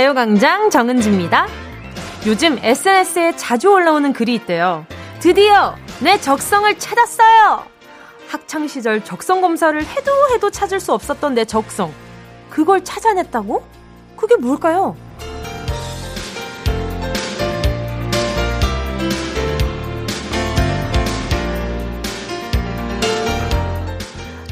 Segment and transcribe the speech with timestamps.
[0.00, 1.46] 가요광장 정은지입니다.
[2.24, 4.86] 요즘 SNS에 자주 올라오는 글이 있대요.
[5.18, 7.62] 드디어 내 적성을 찾았어요!
[8.28, 11.92] 학창시절 적성 검사를 해도 해도 찾을 수 없었던 내 적성.
[12.48, 13.62] 그걸 찾아냈다고?
[14.16, 14.96] 그게 뭘까요?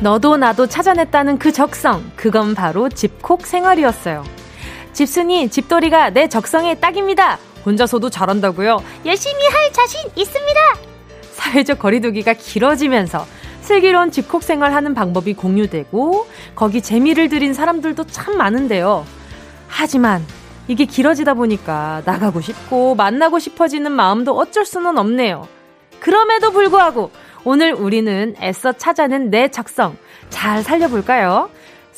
[0.02, 2.04] 너도 나도 찾아냈다는 그 적성.
[2.16, 4.24] 그건 바로 집콕 생활이었어요.
[4.98, 7.38] 집순이, 집돌이가 내 적성에 딱입니다.
[7.64, 8.82] 혼자서도 잘한다고요?
[9.06, 10.60] 열심히 할 자신 있습니다!
[11.34, 13.24] 사회적 거리두기가 길어지면서
[13.60, 16.26] 슬기로운 집콕 생활하는 방법이 공유되고
[16.56, 19.06] 거기 재미를 들인 사람들도 참 많은데요.
[19.68, 20.26] 하지만
[20.66, 25.46] 이게 길어지다 보니까 나가고 싶고 만나고 싶어지는 마음도 어쩔 수는 없네요.
[26.00, 27.12] 그럼에도 불구하고
[27.44, 29.96] 오늘 우리는 애써 찾아낸 내 적성
[30.28, 31.50] 잘 살려볼까요?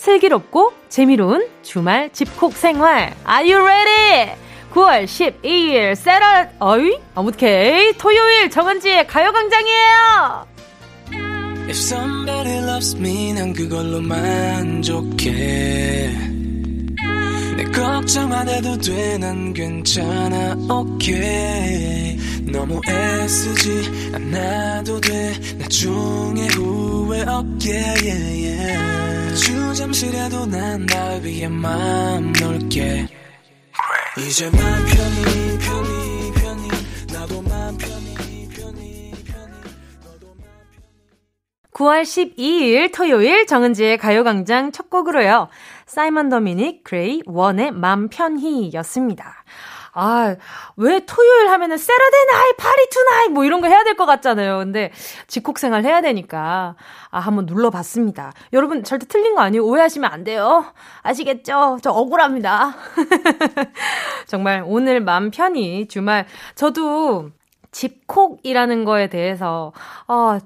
[0.05, 3.15] 슬기롭고 재미로운 주말 집콕 생활.
[3.29, 4.33] Are you ready?
[4.73, 10.47] 9월 12일 세라 어이 어무케이 토요일 정은지의 가요 광장이에요.
[11.69, 15.29] If somebody loves me 난 그걸로 만족해
[17.59, 22.17] 내 걱정 안 해도 돼 난 괜찮아 okay
[22.51, 27.71] 너무 애쓰지 않아도 돼 나중에 후회 없게
[28.03, 29.20] yeah, yeah.
[29.41, 33.07] 주 잠시라도 난 날 위해 마음 놓을게
[34.19, 36.69] 이제 맘 편히 편히 편히
[37.13, 39.61] 나도 맘 편히 편히 편히
[40.05, 40.83] 너도 맘 편히
[41.73, 45.49] 9월 12일 토요일 정은지의 가요광장 첫 곡으로요.
[45.87, 49.45] 사이먼 도미닉 그레이 원의 맘 편히 였습니다.
[49.93, 50.37] 아,
[50.77, 54.59] 왜 토요일 하면은 세라데 나이, 파리 투나이 뭐 이런 거 해야 될 것 같잖아요.
[54.59, 54.93] 근데
[55.27, 56.77] 집콕 생활 해야 되니까
[57.11, 58.33] 아, 한번 눌러 봤습니다.
[58.53, 59.65] 여러분 절대 틀린 거 아니에요.
[59.65, 60.65] 오해하시면 안 돼요.
[61.03, 61.79] 아시겠죠?
[61.83, 62.75] 저 억울합니다.
[64.27, 67.31] 정말 오늘 맘 편히 주말 저도
[67.73, 69.73] 집콕이라는 거에 대해서
[70.07, 70.41] 아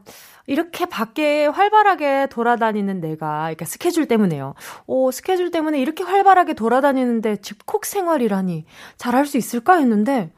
[0.46, 4.54] 이렇게 밖에 활발하게 돌아다니는 내가, 이렇게 스케줄 때문에요.
[4.86, 8.66] 오, 스케줄 때문에 이렇게 활발하게 돌아다니는데 집콕 생활이라니
[8.96, 10.32] 잘할 수 있을까 했는데,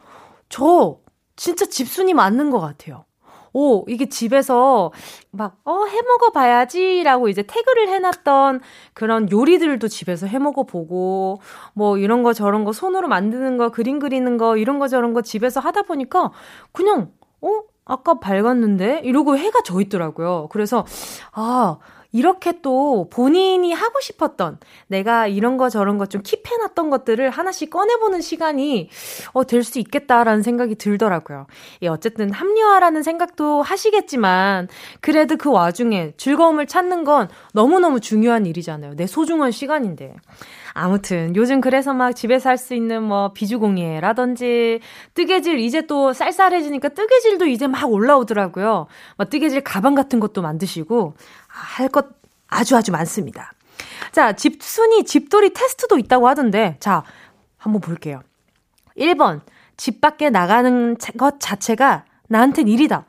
[0.49, 0.99] 저
[1.35, 3.05] 진짜 집순이 맞는 것 같아요.
[3.53, 4.93] 오, 이게 집에서
[5.31, 8.61] 막, 어, 해 먹어봐야지 라고 이제 태그를 해놨던
[8.93, 11.41] 그런 요리들도 집에서 해 먹어보고,
[11.73, 15.23] 뭐 이런 거 저런 거 손으로 만드는 거, 그림 그리는 거, 이런 거 저런 거
[15.23, 16.33] 집에서 하다 보니까
[16.73, 17.49] 그냥, 어,
[17.87, 19.01] 아까 밝았는데?
[19.05, 20.49] 이러고 해가 져 있더라고요.
[20.51, 20.85] 그래서,
[21.33, 21.79] 아,
[22.13, 28.21] 이렇게 또 본인이 하고 싶었던 내가 이런 거 저런 거 좀 킵해놨던 것들을 하나씩 꺼내보는
[28.23, 28.89] 시간이
[29.33, 31.47] 어, 될 수 있겠다라는 생각이 들더라고요.
[31.83, 34.69] 예, 어쨌든 합리화라는 생각도 하시겠지만
[35.01, 38.95] 그래도 그 와중에 즐거움을 찾는 건 너무너무 중요한 일이잖아요.
[38.97, 40.15] 내 소중한 시간인데.
[40.79, 44.81] 아무튼 요즘 그래서 막 집에서 할 수 있는 뭐 비주공예라든지
[45.15, 48.87] 뜨개질 이제 또 쌀쌀해지니까 뜨개질도 이제 막 올라오더라고요.
[49.17, 51.15] 막 뜨개질 가방 같은 것도 만드시고
[51.49, 52.07] 할 것
[52.49, 53.53] 아주 아주 많습니다.
[54.13, 57.03] 자, 집순이 집돌이 테스트도 있다고 하던데 자,
[57.57, 58.21] 한번 볼게요.
[58.99, 59.41] 1번
[59.77, 63.05] 집 밖에 나가는 것 자체가 나한텐 일이다.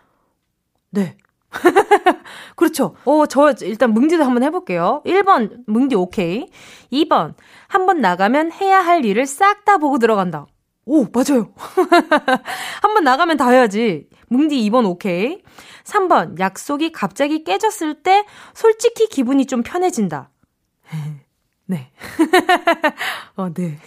[0.92, 1.18] 네.
[2.56, 2.96] 그렇죠.
[3.06, 5.02] 어, 저 일단 뭉디도 한번 해볼게요.
[5.06, 6.50] 1번, 뭉디 오케이.
[6.92, 7.34] 2번,
[7.68, 10.46] 한번 나가면 해야 할 일을 싹 다 보고 들어간다.
[10.86, 11.54] 오, 맞아요.
[12.82, 14.08] 한번 나가면 다 해야지.
[14.30, 15.42] 뭉디 2번 오케이.
[15.84, 20.30] 3번, 약속이 갑자기 깨졌을 때 솔직히 기분이 좀 편해진다.
[21.70, 21.92] 네.
[23.36, 23.78] 어, 네.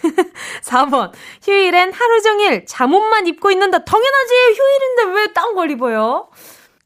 [0.63, 1.11] 4번.
[1.43, 3.83] 휴일엔 하루 종일 잠옷만 입고 있는다.
[3.83, 4.33] 당연하지.
[4.35, 6.29] 휴일인데 왜 딴 걸 입어요?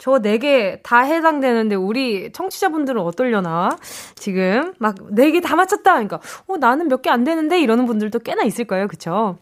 [0.05, 3.75] 저 4개 다 해당되는데 우리 청취자분들은 어떨려나?
[4.13, 5.93] 지금 막 4개 다 맞췄다.
[5.93, 8.87] 그러니까 어 나는 몇 개 안 되는데 이러는 분들도 꽤나 있을 거예요.
[8.87, 9.37] 그쵸?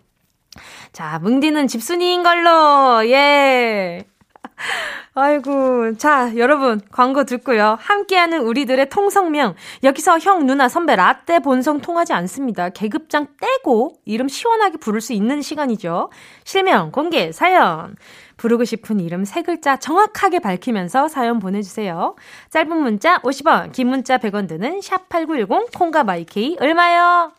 [0.93, 3.05] 자, 뭉디는 집순이인 걸로.
[3.09, 4.05] 예.
[5.15, 5.97] 아이고.
[5.97, 7.77] 자, 여러분, 광고 듣고요.
[7.79, 9.55] 함께하는 우리들의 통성명.
[9.83, 12.69] 여기서 형, 누나, 선배, 라떼 본성 통하지 않습니다.
[12.69, 16.09] 계급장 떼고 이름 시원하게 부를 수 있는 시간이죠.
[16.45, 17.95] 실명, 공개, 사연.
[18.43, 22.17] 부르고 싶은 이름 세 글자 정확하게 밝히면서 사연 보내주세요.
[22.49, 27.31] 짧은 문자 50원, 긴 문자 100원 드는 샵8910, 콩과 마이케이 얼마요?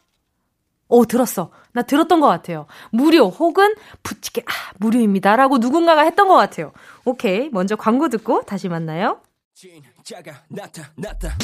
[0.88, 1.50] 오, 들었어.
[1.72, 2.66] 나 들었던 것 같아요.
[2.90, 5.36] 무료 혹은 부치게, 아, 무료입니다.
[5.36, 6.72] 라고 누군가가 했던 것 같아요.
[7.04, 7.50] 오케이.
[7.50, 9.20] 먼저 광고 듣고 다시 만나요.
[9.52, 11.36] 진짜가 나타났다.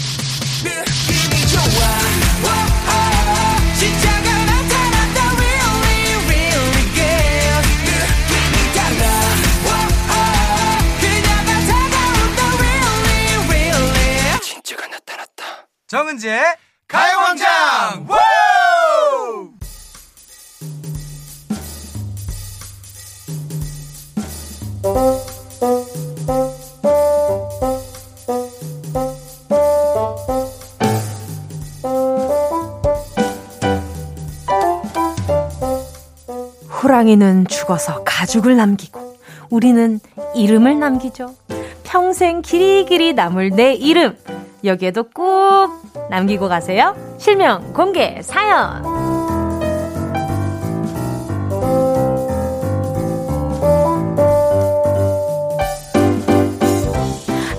[0.65, 3.19] 느낌이 좋아.
[15.91, 16.45] 정은지의
[16.87, 18.07] 가요광장!
[36.71, 39.19] 호랑이는 죽어서 가죽을 남기고
[39.51, 39.99] 우리는
[40.37, 41.35] 이름을 남기죠.
[41.83, 44.17] 평생 길이길이 남을 내 이름.
[44.63, 46.95] 여기에도 꼭 남기고 가세요.
[47.19, 48.83] 실명 공개 사연.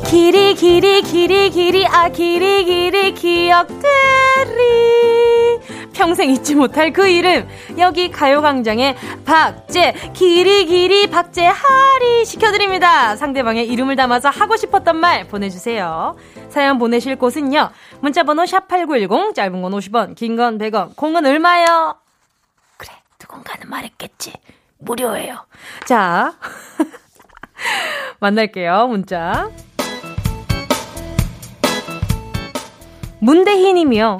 [0.06, 3.82] 길이 길이 길이 길이 아 길이 길이 기억들이
[6.02, 7.48] 평생 잊지 못할 그 이름.
[7.78, 13.16] 여기 가요광장의 박재 길이 길이 박재 하리 시켜드립니다.
[13.16, 16.18] 상대방의 이름을 담아서 하고 싶었던 말 보내주세요.
[16.50, 17.70] 사연 보내실 곳은요.
[18.00, 21.94] 문자번호 샵8910 짧은 건 50원 긴 건 100원 공은 얼마요?
[22.78, 24.34] 그래 누군가는 말했겠지.
[24.80, 25.46] 무료예요.
[25.86, 26.34] 자
[28.20, 28.88] 만날게요.
[28.88, 29.52] 문자.
[33.20, 34.18] 문대희 님이요.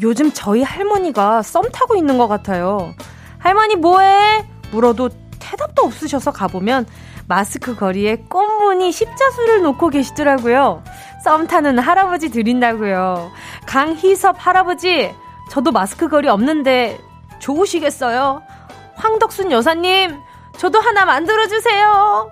[0.00, 2.94] 요즘 저희 할머니가 썸 타고 있는 것 같아요.
[3.38, 4.46] 할머니 뭐해?
[4.70, 6.86] 물어도 대답도 없으셔서 가보면
[7.28, 10.82] 마스크 거리에 꽃무늬 십자수를 놓고 계시더라고요.
[11.24, 13.30] 썸 타는 할아버지 드린다고요.
[13.66, 15.14] 강희섭 할아버지,
[15.50, 16.98] 저도 마스크 거리 없는데
[17.38, 18.42] 좋으시겠어요?
[18.96, 20.18] 황덕순 여사님,
[20.56, 22.30] 저도 하나 만들어주세요.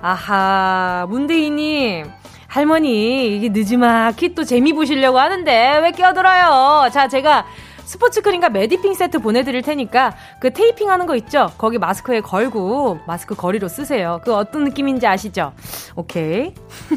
[0.00, 2.10] 아하, 문대희님.
[2.52, 6.90] 할머니, 이게 늦지막히 또 재미 보시려고 하는데 왜 끼어들어요?
[6.90, 7.46] 자, 제가
[7.86, 11.50] 스포츠 크림과 메디핑 세트 보내드릴 테니까 그 테이핑 하는 거 있죠?
[11.56, 14.20] 거기 마스크에 걸고 마스크 거리로 쓰세요.
[14.22, 15.54] 그 어떤 느낌인지 아시죠?
[15.96, 16.52] 오케이.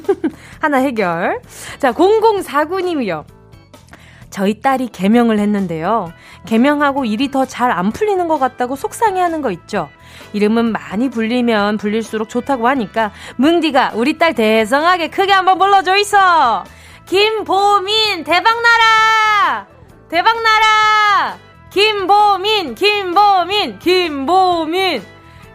[0.60, 1.42] 하나 해결.
[1.80, 3.24] 자, 0049님이요.
[4.36, 6.12] 저희 딸이 개명을 했는데요.
[6.46, 9.88] 개명하고 일이 더 잘 안 풀리는 것 같다고 속상해 하는 거 있죠?
[10.34, 16.66] 이름은 많이 불리면 불릴수록 좋다고 하니까 뭉디가 우리 딸 대성하게 크게 한번 불러줘 있어.
[17.06, 19.68] 김보민 대박나라
[20.10, 21.38] 대박나라
[21.70, 25.02] 김보민 김보민 김보민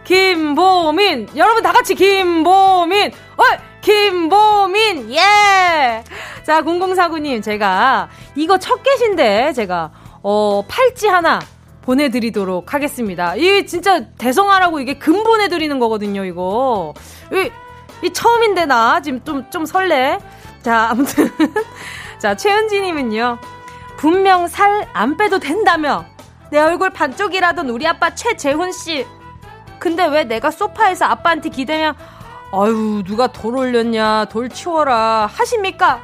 [0.03, 3.43] 김보민 여러분 다 같이 김보민 어
[3.81, 6.03] 김보민 예.
[6.43, 9.91] 자 0049님 제가 이거 첫 개신데 제가
[10.23, 11.39] 어 팔찌 하나
[11.81, 13.35] 보내드리도록 하겠습니다.
[13.35, 16.93] 이 진짜 대성하라고 이게 금 보내드리는 거거든요, 이거.
[17.31, 17.49] 이,
[18.05, 20.19] 이 처음인데 나 지금 좀, 좀 설레.
[20.61, 21.31] 자, 아무튼.
[22.19, 23.39] 자, 최은지님은요.
[23.97, 26.05] 분명 살 안 빼도 된다며.
[26.51, 29.05] 내 얼굴 반쪽이라던 우리 아빠 최재훈 씨.
[29.79, 31.95] 근데 왜 내가 소파에서 아빠한테 기대면,
[32.53, 35.27] 아유, 누가 돌 올렸냐, 돌 치워라.
[35.31, 36.01] 하십니까?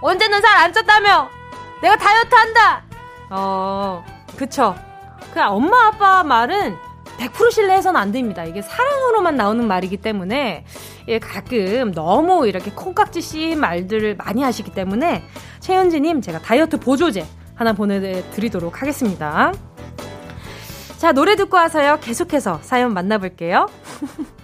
[0.00, 1.28] 언제는 살 안 쪘다며.
[1.82, 2.82] 내가 다이어트 한다!
[3.30, 4.04] 어,
[4.36, 4.74] 그쵸.
[5.32, 6.76] 그 엄마 아빠 말은
[7.18, 8.44] 100% 신뢰해서는 안 됩니다.
[8.44, 10.64] 이게 사랑으로만 나오는 말이기 때문에
[11.08, 15.24] 예, 가끔 너무 이렇게 콩깍지 씌인 말들을 많이 하시기 때문에
[15.60, 17.26] 최현지님 제가 다이어트 보조제
[17.56, 19.52] 하나 보내드리도록 하겠습니다.
[20.98, 23.66] 자 노래 듣고 와서요 계속해서 사연 만나볼게요.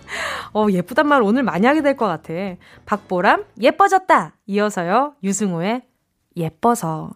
[0.55, 2.33] 어 예쁘단 말 오늘 많이 하게 될 것 같아.
[2.87, 5.83] 박보람 예뻐졌다 이어서요 유승우의
[6.37, 7.11] 예뻐서.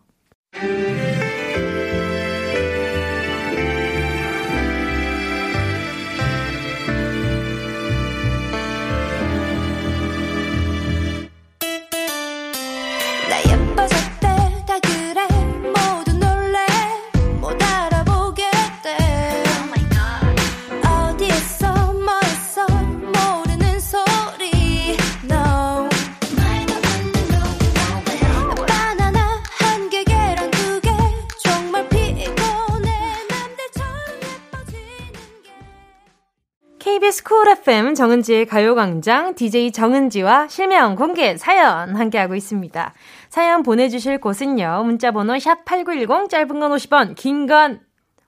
[37.05, 42.95] KBS 쿨 FM 정은지의 가요광장 DJ 정은지와 실명 공개 사연 함께하고 있습니다.
[43.29, 44.85] 사연 보내주실 곳은요.
[44.87, 47.81] 문자번호 샵8910 짧은 건 50원 긴 건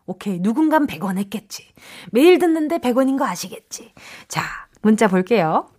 [0.05, 1.65] 오케이 누군간 100원 했겠지.
[2.13, 3.93] 매일 듣는데 100원인 거 아시겠지.
[4.29, 4.43] 자
[4.83, 5.71] 문자 볼게요.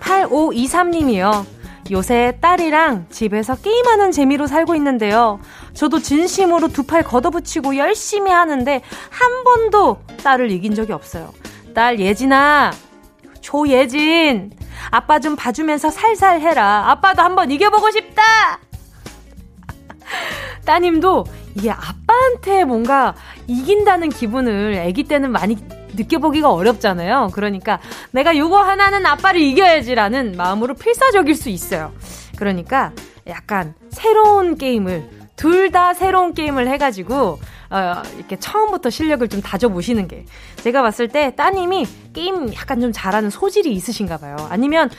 [0.00, 1.46] 8523님이요.
[1.90, 5.38] 요새 딸이랑 집에서 게임하는 재미로 살고 있는데요.
[5.74, 11.32] 저도 진심으로 두 팔 걷어붙이고 열심히 하는데 한 번도 딸을 이긴 적이 없어요.
[11.74, 12.72] 딸 예진아,
[13.40, 14.52] 조예진,
[14.90, 16.90] 아빠 좀 봐주면서 살살 해라.
[16.90, 18.22] 아빠도 한번 이겨보고 싶다!
[20.64, 21.24] 따님도
[21.56, 23.14] 이게 아빠한테 뭔가
[23.46, 25.56] 이긴다는 기분을 아기 때는 많이
[25.96, 27.30] 느껴보기가 어렵잖아요.
[27.32, 31.92] 그러니까 내가 요거 하나는 아빠를 이겨야지라는 마음으로 필사적일 수 있어요.
[32.36, 32.92] 그러니까
[33.26, 37.38] 약간 새로운 게임을 둘 다 새로운 게임을 해가지고
[37.70, 40.24] 어, 이렇게 처음부터 실력을 좀 다져보시는 게
[40.62, 44.36] 제가 봤을 때 따님이 게임 약간 좀 잘하는 소질이 있으신가 봐요.
[44.50, 44.90] 아니면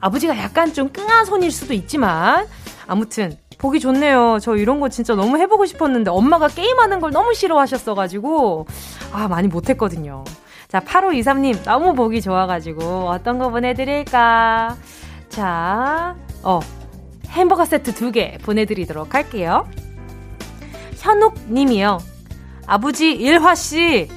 [0.00, 2.46] 아버지가 약간 좀 끙한 손일 수도 있지만
[2.86, 4.38] 아무튼 보기 좋네요.
[4.40, 8.66] 저 이런 거 진짜 너무 해보고 싶었는데 엄마가 게임하는 걸 너무 싫어하셨어가지고
[9.12, 10.24] 아 많이 못했거든요.
[10.68, 14.76] 자 8523님 너무 보기 좋아가지고 어떤 거 보내드릴까?
[15.28, 16.60] 자, 어
[17.34, 19.68] 햄버거 세트 두 개 보내드리도록 할게요.
[20.98, 21.98] 현욱 님이요.
[22.66, 24.08] 아버지 일화 씨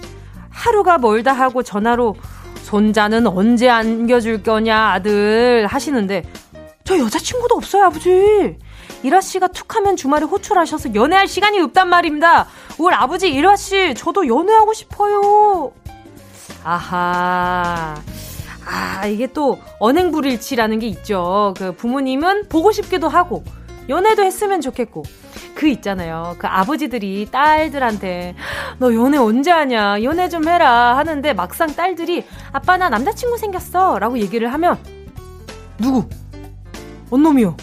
[0.50, 2.16] 하루가 멀다 하고 전화로
[2.64, 6.24] 손자는 언제 안겨줄 거냐 아들 하시는데
[6.84, 8.58] 저 여자친구도 없어요 아버지
[9.04, 12.48] 일화 씨가 툭 하면 주말에 호출하셔서 연애할 시간이 없단 말입니다
[12.78, 15.72] 우리 아버지 일화 씨 저도 연애하고 싶어요
[16.64, 17.96] 아하
[18.70, 23.44] 아 이게 또 언행불일치라는 게 있죠 그 부모님은 보고 싶기도 하고
[23.90, 25.04] 연애도 했으면 좋겠고
[25.56, 26.36] 그 있잖아요.
[26.38, 28.36] 그 아버지들이 딸들한테
[28.78, 30.04] 너 연애 언제 하냐?
[30.04, 34.78] 연애 좀 해라 하는데 막상 딸들이 아빠 나 남자친구 생겼어 라고 얘기를 하면
[35.80, 36.08] 누구?
[37.10, 37.56] 언 놈이요?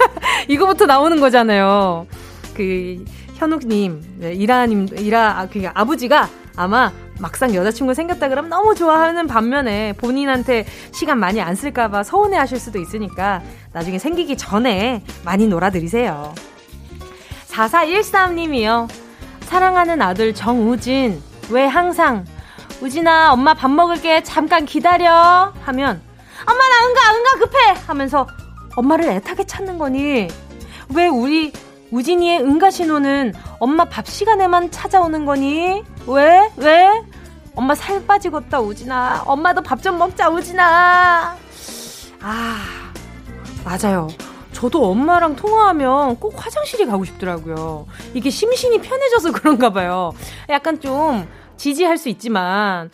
[0.48, 2.06] 이거부터 나오는 거잖아요.
[2.54, 9.26] 그 현욱님, 네, 이라님, 이라 아, 그 아버지가 아마 막상 여자친구 생겼다 그러면 너무 좋아하는
[9.26, 13.42] 반면에 본인한테 시간 많이 안 쓸까봐 서운해 하실 수도 있으니까
[13.72, 16.34] 나중에 생기기 전에 많이 놀아드리세요.
[17.48, 18.88] 4413님이요.
[19.42, 21.22] 사랑하는 아들 정우진.
[21.50, 22.24] 왜 항상
[22.80, 26.02] 우진아 엄마 밥 먹을게 잠깐 기다려 하면
[26.44, 28.26] 엄마 나 응가 응가 급해 하면서
[28.74, 30.28] 엄마를 애타게 찾는 거니
[30.94, 31.52] 왜 우리
[31.90, 36.88] 우진이의 응가 신호는 엄마 밥 시간에만 찾아오는 거니 왜 왜?
[37.54, 41.36] 엄마 살 빠지겠다 우진아 엄마도 밥 좀 먹자 우진아
[42.20, 42.56] 아
[43.64, 44.08] 맞아요
[44.52, 47.86] 저도 엄마랑 통화하면 꼭 화장실이 가고 싶더라고요.
[48.14, 50.12] 이게 심신이 편해져서 그런가 봐요.
[50.48, 52.90] 약간 좀 지지할 수 있지만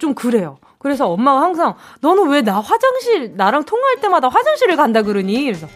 [0.00, 0.58] 좀 그래요.
[0.80, 5.44] 그래서 엄마가 항상 너는 왜 나 화장실 나랑 통화할 때마다 화장실을 간다 그러니?
[5.44, 5.68] 그래서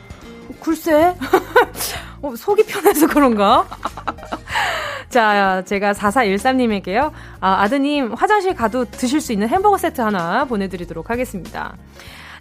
[0.60, 1.14] 글쎄
[2.22, 3.66] 어, 속이 편해서 그런가?
[5.08, 7.12] 자, 제가 4413님에게요.
[7.40, 11.76] 아, 아드님 화장실 가도 드실 수 있는 햄버거 세트 하나 보내드리도록 하겠습니다.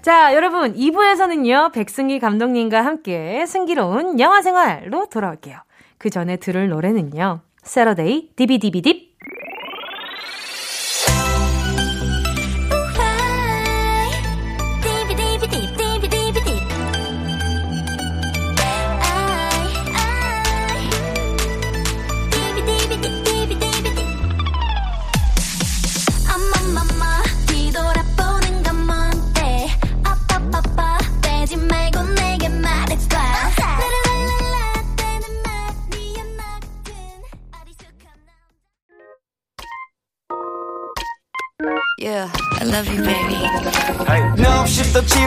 [0.02, 5.58] 자, 여러분, 2부에서는요, 백승기 감독님과 함께 승기로운 영화 생활로 돌아올게요.
[5.98, 9.07] 그 전에 들을 노래는요, 세러데이 디비디비딥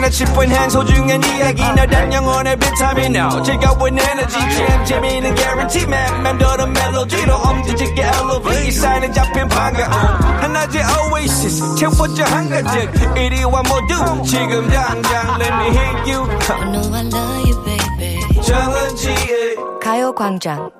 [0.00, 3.42] china chip when hands hold you and 이야기 너란 영혼의 비타민 now.
[3.42, 6.22] 즐거운 에너지 jam 재미있는 guarantee man.
[6.22, 8.68] 맴도는 멜로디로 엄지짓게 elevate.
[8.68, 9.92] 이 사인은 잡힌 반가움.
[10.40, 13.16] 하나의 oasis 채워져 한가득.
[13.16, 16.24] 이리와 모두 지금 당장 let me hit you.
[16.48, 18.42] I know I love you, baby.
[18.42, 20.70] 정은지의 가요광장.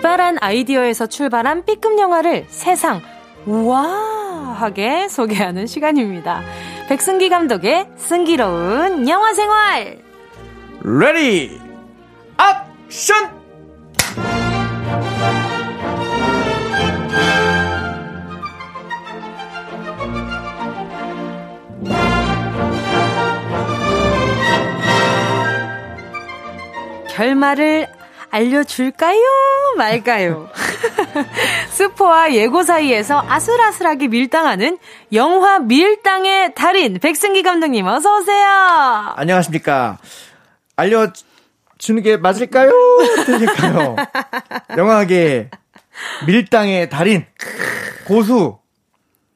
[0.00, 3.02] 기발한 아이디어에서 출발한 B급 영화를 세상
[3.44, 6.40] 우아하게 소개하는 시간입니다.
[6.88, 9.98] 백승기 감독의 승기로운 영화 생활.
[10.82, 11.60] Ready
[12.88, 13.28] action!
[27.10, 27.99] 결말을
[28.30, 29.20] 알려줄까요?
[29.76, 30.48] 말까요?
[31.70, 34.78] 스포와 예고 사이에서 아슬아슬하게 밀당하는
[35.12, 38.46] 영화 밀당의 달인 백승기 감독님 어서 오세요.
[39.16, 39.98] 안녕하십니까.
[40.76, 41.08] 알려
[41.78, 42.70] 주는 게 맞을까요?
[43.26, 43.96] 틀릴까요?
[44.76, 45.50] 영화계
[46.26, 47.26] 밀당의 달인
[48.06, 48.59] 고수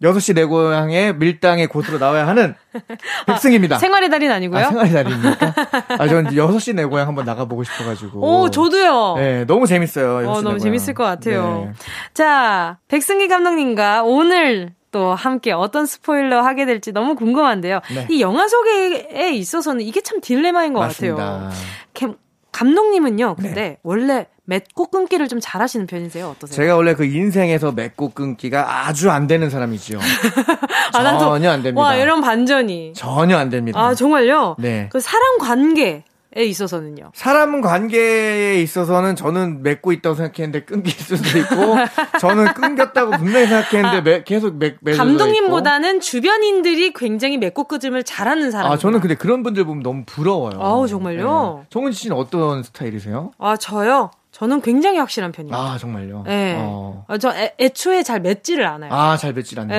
[0.02, 2.54] 6시 내 고향의 밀당의 곳으로 나와야 하는
[3.26, 3.76] 백승입니다.
[3.76, 4.60] 아, 생활의 달인 아니고요?
[4.60, 5.54] 아, 생활의 달인입니까?
[5.98, 8.20] 아, 전 6시 내 고향 한번 나가보고 싶어가지고.
[8.20, 9.14] 오, 저도요.
[9.16, 10.28] 네, 너무 재밌어요.
[10.28, 11.66] 어, 너무 재밌을 것 같아요.
[11.68, 11.72] 네.
[12.12, 17.80] 자, 백승기 감독님과 오늘 또 함께 어떤 스포일러 하게 될지 너무 궁금한데요.
[17.94, 18.06] 네.
[18.10, 21.50] 이 영화 소개에 있어서는 이게 참 딜레마인 것 맞습니다.
[21.94, 22.14] 같아요.
[22.52, 23.78] 감독님은요, 근데 네.
[23.82, 26.28] 원래 맺고 끊기를 좀 잘하시는 편이세요?
[26.28, 26.54] 어떠세요?
[26.56, 29.98] 제가 원래 그 인생에서 맺고 끊기가 아주 안 되는 사람이죠.
[30.94, 31.80] 아, 전혀 안 됩니다.
[31.80, 32.92] 와, 이런 반전이.
[32.94, 33.80] 전혀 안 됩니다.
[33.80, 34.56] 아, 정말요?
[34.58, 34.88] 네.
[34.92, 36.04] 그 사람 관계
[36.36, 37.12] 에 있어서는요.
[37.14, 41.76] 사람 관계에 있어서는 저는 맺고 있다고 생각했는데 끊길 수도 있고
[42.18, 44.96] 저는 끊겼다고 분명히 생각했는데 매- 계속 맺, 있고.
[44.96, 48.72] 감독님보다는 주변인들이 굉장히 맺고 끊음을 잘하는 사람.
[48.72, 50.58] 아 저는 근데 그런 분들 보면 너무 부러워요.
[50.60, 51.58] 아우, 정말요?
[51.60, 51.66] 네.
[51.70, 53.30] 정은 씨는 어떤 스타일이세요?
[53.38, 54.10] 아, 저요?
[54.34, 55.54] 저는 굉장히 확실한 편이에요.
[55.56, 56.24] 아 정말요.
[56.26, 56.56] 네.
[56.58, 57.04] 어.
[57.06, 58.92] 아, 저 애, 애초에 잘 맺지를 않아요.
[58.92, 59.72] 아 잘 맺질 않는.
[59.72, 59.78] 예,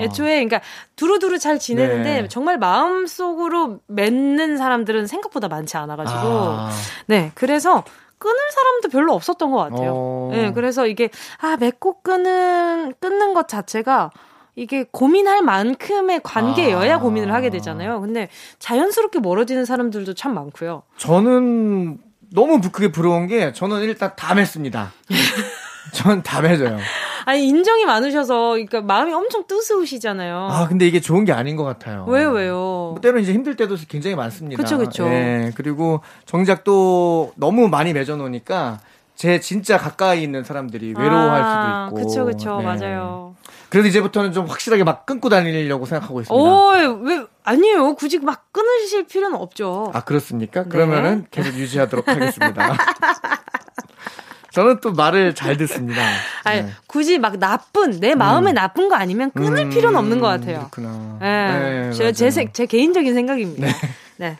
[0.00, 0.04] 예.
[0.04, 0.60] 애초에 그러니까
[0.94, 2.28] 두루두루 잘 지내는데 네.
[2.28, 6.70] 정말 마음속으로 맺는 사람들은 생각보다 많지 않아가지고 아.
[7.06, 7.82] 네 그래서
[8.18, 9.92] 끊을 사람도 별로 없었던 것 같아요.
[9.96, 10.28] 어.
[10.32, 11.10] 네, 그래서 이게
[11.40, 14.12] 아 맺고 끊는 끊는 것 자체가
[14.54, 16.98] 이게 고민할 만큼의 관계여야 아.
[17.00, 18.00] 고민을 하게 되잖아요.
[18.00, 18.28] 근데
[18.60, 20.84] 자연스럽게 멀어지는 사람들도 참 많고요.
[20.98, 21.98] 저는
[22.34, 24.92] 너무 부- 그게 부러운 게 저는 일단 다 맺습니다.
[25.92, 26.78] 전 다 맺어요.
[27.24, 30.48] 아니 인정이 많으셔서 그러니까 마음이 엄청 뜨스우시잖아요.
[30.50, 32.04] 아 근데 이게 좋은 게 아닌 것 같아요.
[32.08, 32.54] 왜요 왜요?
[32.54, 34.60] 뭐 때로는 이제 힘들 때도 굉장히 많습니다.
[34.62, 35.04] 그쵸, 그쵸.
[35.06, 38.80] 예, 그리고 정작 또 너무 많이 맺어 놓으니까
[39.14, 42.08] 제 진짜 가까이 있는 사람들이 외로워할 아, 수도 있고.
[42.08, 42.64] 그쵸 그쵸 네.
[42.64, 43.36] 맞아요.
[43.68, 46.42] 그래서 이제부터는 좀 확실하게 막 끊고 다니려고 생각하고 있습니다.
[46.44, 46.70] 오,
[47.02, 47.94] 왜, 아니에요.
[47.94, 49.90] 굳이 막 끊으실 필요는 없죠.
[49.94, 50.62] 아 그렇습니까?
[50.64, 50.68] 네.
[50.68, 52.76] 그러면은 계속 유지하도록 하겠습니다.
[54.52, 56.02] 저는 또 말을 잘 듣습니다.
[56.44, 56.68] 아니, 네.
[56.86, 60.68] 굳이 막 나쁜, 내 마음에 나쁜 거 아니면 끊을 음, 필요는 없는 것 같아요.
[60.70, 61.18] 그렇구나.
[61.22, 61.90] 예.
[61.92, 62.12] 제, 맞아요.
[62.12, 63.66] 제, 생- 제 개인적인 생각입니다.
[64.18, 64.36] 네.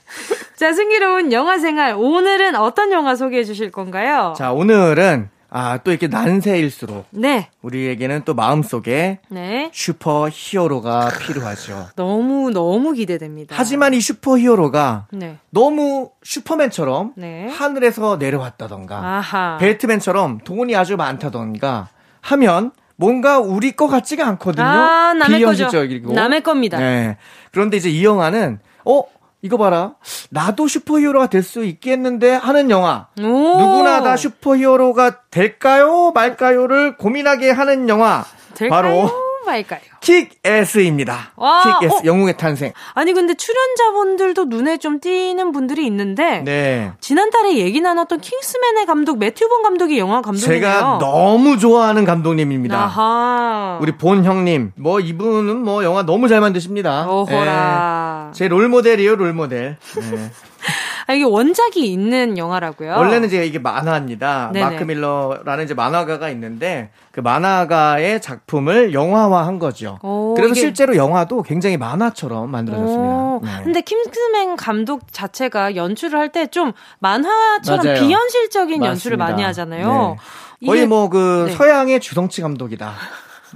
[0.57, 1.95] 자, 승기로운 영화 생활.
[1.97, 4.35] 오늘은 어떤 영화 소개해 주실 건가요?
[4.37, 7.51] 자 오늘은 아 또 이렇게 난세일수록 네.
[7.61, 9.71] 우리에게는 또 마음속에 네.
[9.75, 11.89] 슈퍼 히어로가 필요하죠.
[11.95, 13.55] 너무, 너무 기대됩니다.
[13.59, 15.37] 하지만 이 슈퍼 히어로가 네.
[15.51, 17.49] 너무 슈퍼맨처럼 네.
[17.49, 19.59] 하늘에서 내려왔다던가 아하.
[19.61, 21.89] 배트맨처럼 돈이 아주 많다던가
[22.23, 24.65] 하면 뭔가 우리 거 같지가 않거든요.
[24.65, 26.09] 아, 남의 비현실적이고.
[26.09, 26.21] 거죠.
[26.21, 26.79] 남의 겁니다.
[26.79, 27.19] 네.
[27.51, 29.03] 그런데 이제 이 영화는 어
[29.43, 29.95] 이거 봐라.
[30.31, 33.09] 나도 슈퍼히어로가 될 수 있겠는데 하는 영화.
[33.21, 33.23] 오.
[33.25, 36.13] 누구나 다 슈퍼히어로가 될까요?
[36.15, 38.25] 말까요를 고민하게 하는 영화.
[38.55, 38.71] 될까요?
[38.71, 39.11] 바로
[39.45, 39.81] 말까요?
[40.01, 41.33] 킥에스입니다.
[41.37, 42.01] 와, 킥에스 어?
[42.05, 42.73] 영웅의 탄생.
[42.95, 46.43] 아니, 근데 출연자분들도 눈에 좀 띄는 분들이 있는데.
[46.45, 46.93] 네.
[47.01, 50.61] 지난달에 얘기 나눴던 킹스맨의 감독 매튜본 감독이 영화 감독이네요.
[50.61, 52.77] 제가 너무 좋아하는 감독님입니다.
[52.85, 53.79] 아하.
[53.81, 57.07] 우리 본 형님, 뭐 이분은 뭐 영화 너무 잘 만드십니다.
[57.09, 57.45] 어허라.
[57.45, 58.02] 네.
[58.33, 59.77] 제 롤모델이에요, 롤모델.
[59.97, 60.31] 네.
[61.09, 62.93] 아, 이게 원작이 있는 영화라고요?
[62.93, 64.51] 원래는 제가 이게 만화입니다.
[64.53, 64.65] 네네.
[64.65, 69.99] 마크 밀러라는 이제 만화가가 있는데 그 만화가의 작품을 영화화한 거죠.
[70.03, 73.03] 오, 그래서 이게- 실제로 영화도 굉장히 만화처럼 만들어졌습니다.
[73.03, 73.51] 오, 네.
[73.65, 78.01] 근데 킹스맨 감독 자체가 연출을 할 때 좀 만화처럼 맞아요.
[78.01, 79.25] 비현실적인 연출을 맞습니다.
[79.33, 80.17] 많이 하잖아요.
[80.61, 80.67] 네.
[80.67, 81.53] 거의 이게- 뭐그 네.
[81.55, 82.93] 서양의 주성치 감독이다.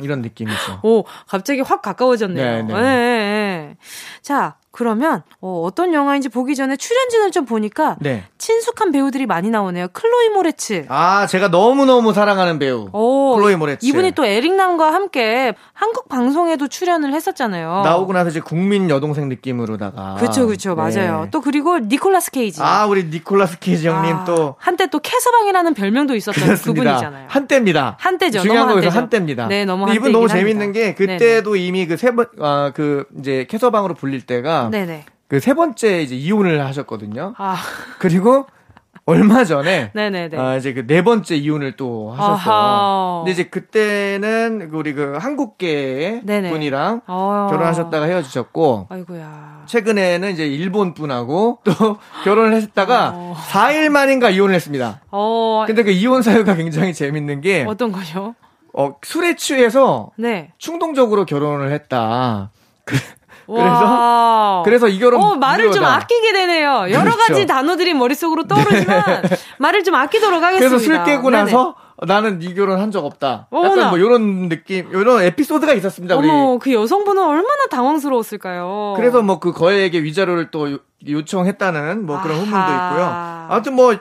[0.00, 0.80] 이런 느낌이죠.
[0.82, 2.44] 오, 갑자기 확 가까워졌네요.
[2.44, 2.74] 네, 네.
[2.74, 3.76] 예, 예, 예.
[4.20, 8.24] 자, 그러면 어, 떤 영화인지 보기 전에 출연진을 좀 보니까 네.
[8.36, 9.88] 친숙한 배우들이 많이 나오네요.
[9.94, 10.84] 클로이 모레츠.
[10.90, 12.90] 아, 제가 너무너무 사랑하는 배우.
[12.92, 13.86] 오, 클로이 모레츠.
[13.86, 17.80] 이분이 또 에릭남과 함께 한국 방송에도 출연을 했었잖아요.
[17.84, 20.16] 나오고 나서 이제 국민 여동생 느낌으로다가.
[20.20, 21.22] 그쵸, 그쵸, 맞아요.
[21.24, 21.30] 네.
[21.30, 22.60] 또 그리고 니콜라스 케이지.
[22.62, 24.56] 아, 우리 니콜라스 케이지 형님 아, 또.
[24.58, 26.56] 한때 또 캐서방이라는 별명도 있었던.
[26.56, 27.26] 그분이잖아요.
[27.28, 27.96] 한때입니다.
[27.98, 28.40] 한때죠.
[28.42, 28.98] 중요한 너무 거에서.
[28.98, 29.46] 한때입니다.
[29.48, 30.80] 네, 너무 근데 이분 너무 재밌는 합니다.
[30.80, 35.04] 게 그때도 이미 그 세 번, 아, 그 이제 캐서방으로 불릴 때가 네네.
[35.28, 37.34] 그세 번째 이제 이혼을 하셨거든요.
[37.36, 37.56] 아,
[37.98, 38.46] 그리고
[39.08, 40.36] 얼마 전에 네네네.
[40.36, 42.54] 아, 이제 그 네 번째 이혼을 또 하셨어요.
[42.54, 43.20] 아하.
[43.24, 46.50] 근데 이제 그때는 우리 그 한국계 네네.
[46.50, 47.46] 분이랑 어.
[47.50, 49.62] 결혼하셨다가 헤어지셨고 아이고야.
[49.66, 51.72] 최근에는 이제 일본 분하고 또
[52.24, 53.34] 결혼을 했다가 어.
[53.50, 55.00] 4일 만인가 이혼을 했습니다.
[55.10, 58.34] 어, 근데 그 이혼 사유가 굉장히 재밌는 게 어떤 거죠?
[58.72, 60.52] 어, 술에 취해서 네.
[60.58, 62.50] 충동적으로 결혼을 했다.
[62.84, 62.96] 그,
[63.48, 64.62] 와.
[64.64, 65.84] 그래서 이 결혼 어, 말을 좀.
[65.84, 66.86] 아끼게 되네요.
[66.90, 67.16] 여러 그렇죠.
[67.18, 69.02] 가지 단어들이 머릿속으로 떠오르지만
[69.58, 70.68] 말을 좀 아끼도록 하겠습니다.
[70.68, 71.44] 그래서 술 깨고 네네.
[71.44, 73.46] 나서 나는 이 결혼 한 적 없다.
[73.50, 73.70] 어머나.
[73.72, 76.16] 약간 뭐 이런 느낌, 이런 에피소드가 있었습니다.
[76.16, 76.28] 우리.
[76.28, 78.94] 어머, 그 여성분은 얼마나 당황스러웠을까요?
[78.96, 80.78] 그래서 뭐 그 거액의 위자료를 또 요-
[81.08, 82.44] 요청했다는 뭐 그런 아하.
[82.44, 83.46] 후문도 있고요.
[83.50, 83.94] 아무튼 뭐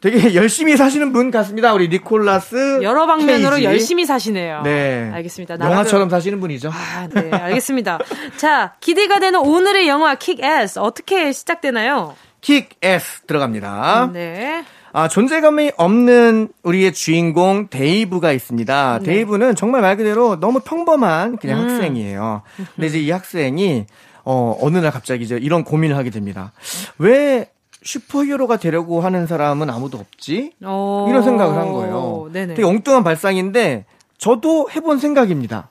[0.00, 1.72] 되게 열심히 사시는 분 같습니다.
[1.74, 3.64] 우리 니콜라스 여러 방면으로 케이지.
[3.64, 4.62] 열심히 사시네요.
[4.62, 5.10] 네.
[5.12, 5.56] 알겠습니다.
[5.60, 6.70] 영화처럼 사시는 분이죠.
[6.72, 7.98] 아, 네, 알겠습니다.
[8.36, 12.14] 자, 기대가 되는 오늘의 영화 킥애스 어떻게 시작되나요?
[12.40, 14.10] 킥애스 들어갑니다.
[14.12, 14.64] 네.
[14.92, 18.98] 아, 존재감이 없는 우리의 주인공 데이브가 있습니다.
[19.02, 19.04] 네.
[19.04, 21.64] 데이브는 정말 말 그대로 너무 평범한 그냥 음.
[21.70, 22.42] 학생이에요.
[22.74, 23.86] 근데 이제 이 학생이
[24.24, 26.52] 어, 어느 날 갑자기 이제 이런 고민을 하게 됩니다.
[26.98, 27.50] 왜
[27.82, 30.52] 슈퍼히어로가 되려고 하는 사람은 아무도 없지?
[30.62, 31.06] 어.
[31.08, 32.28] 이런 생각을 한 거예요.
[32.32, 32.54] 네네.
[32.54, 33.86] 되게 엉뚱한 발상인데
[34.18, 35.70] 저도 해본 생각입니다.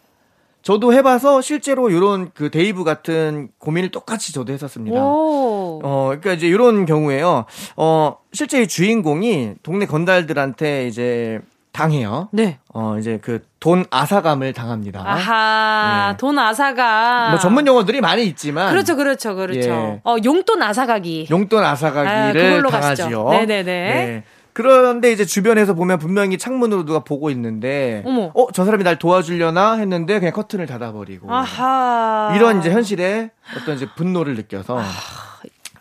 [0.61, 5.01] 저도 해봐서 실제로 이런 그 데이브 같은 고민을 똑같이 저도 했었습니다.
[5.01, 5.79] 오.
[5.83, 7.45] 어, 그러니까 이제 이런 경우에요.
[7.77, 11.39] 어, 실제 이 주인공이 동네 건달들한테 이제
[11.79, 12.29] 당해요.
[12.31, 12.59] 네.
[12.73, 15.01] 어, 이제 그 돈 앗아감을 당합니다.
[15.05, 16.17] 아하, 네.
[16.17, 17.31] 돈 아사가.
[17.31, 19.59] 뭐 전문 용어들이 많이 있지만 그렇죠, 그렇죠, 그렇죠.
[19.59, 20.01] 예.
[20.05, 21.27] 어, 용돈 아사가기.
[21.29, 23.25] 용돈 아, 아사가기를 그걸로 당하지요.
[23.25, 23.29] 가시죠.
[23.31, 23.63] 네네네.
[23.63, 24.23] 네.
[24.53, 28.31] 그런데 이제 주변에서 보면 분명히 창문으로 누가 보고 있는데 어머.
[28.33, 32.31] 어, 저 사람이 날 도와주려나 했는데 그냥 커튼을 닫아버리고 아하.
[32.35, 34.83] 이런 이제 현실에 어떤 이제 분노를 느껴서 아.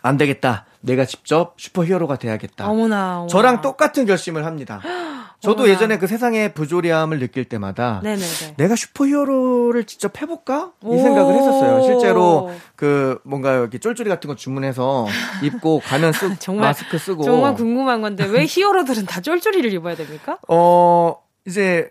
[0.01, 0.65] 안 되겠다.
[0.81, 2.67] 내가 직접 슈퍼히어로가 돼야겠다.
[2.69, 3.11] 어머나.
[3.19, 3.27] 어머나.
[3.27, 4.81] 저랑 똑같은 결심을 합니다.
[5.41, 5.73] 저도 어머나.
[5.73, 8.55] 예전에 그 세상의 부조리함을 느낄 때마다 네네네.
[8.57, 10.73] 내가 슈퍼히어로를 직접 해볼까?
[10.83, 10.97] 이 오.
[10.97, 11.81] 생각을 했었어요.
[11.83, 15.07] 실제로 그 뭔가 이렇게 쫄쫄이 같은 거 주문해서
[15.43, 20.37] 입고 가면 쓰 정말, 마스크 쓰고 정말 궁금한 건데 왜 히어로들은 다 쫄쫄이를 입어야 됩니까?
[20.49, 21.15] 어
[21.47, 21.89] 이제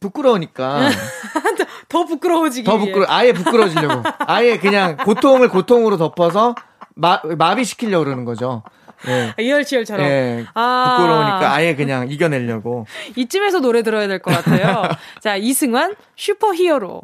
[0.00, 0.88] 부끄러우니까
[1.88, 2.78] 더 부끄러워지기 더.
[2.78, 6.54] 부끄러 아예 부끄러워지려고 아예 그냥 고통을 고통으로 덮어서
[6.94, 8.62] 마, 마비시키려고 그러는 거죠.
[9.06, 9.32] 예.
[9.34, 10.06] 아, 이열치열처럼.
[10.06, 10.44] 예.
[10.54, 10.96] 아.
[10.98, 12.86] 부끄러우니까 아예 그냥 이겨내려고.
[13.16, 14.82] 이쯤에서 노래 들어야 될 것 같아요.
[15.20, 17.02] 자, 이승환 슈퍼히어로.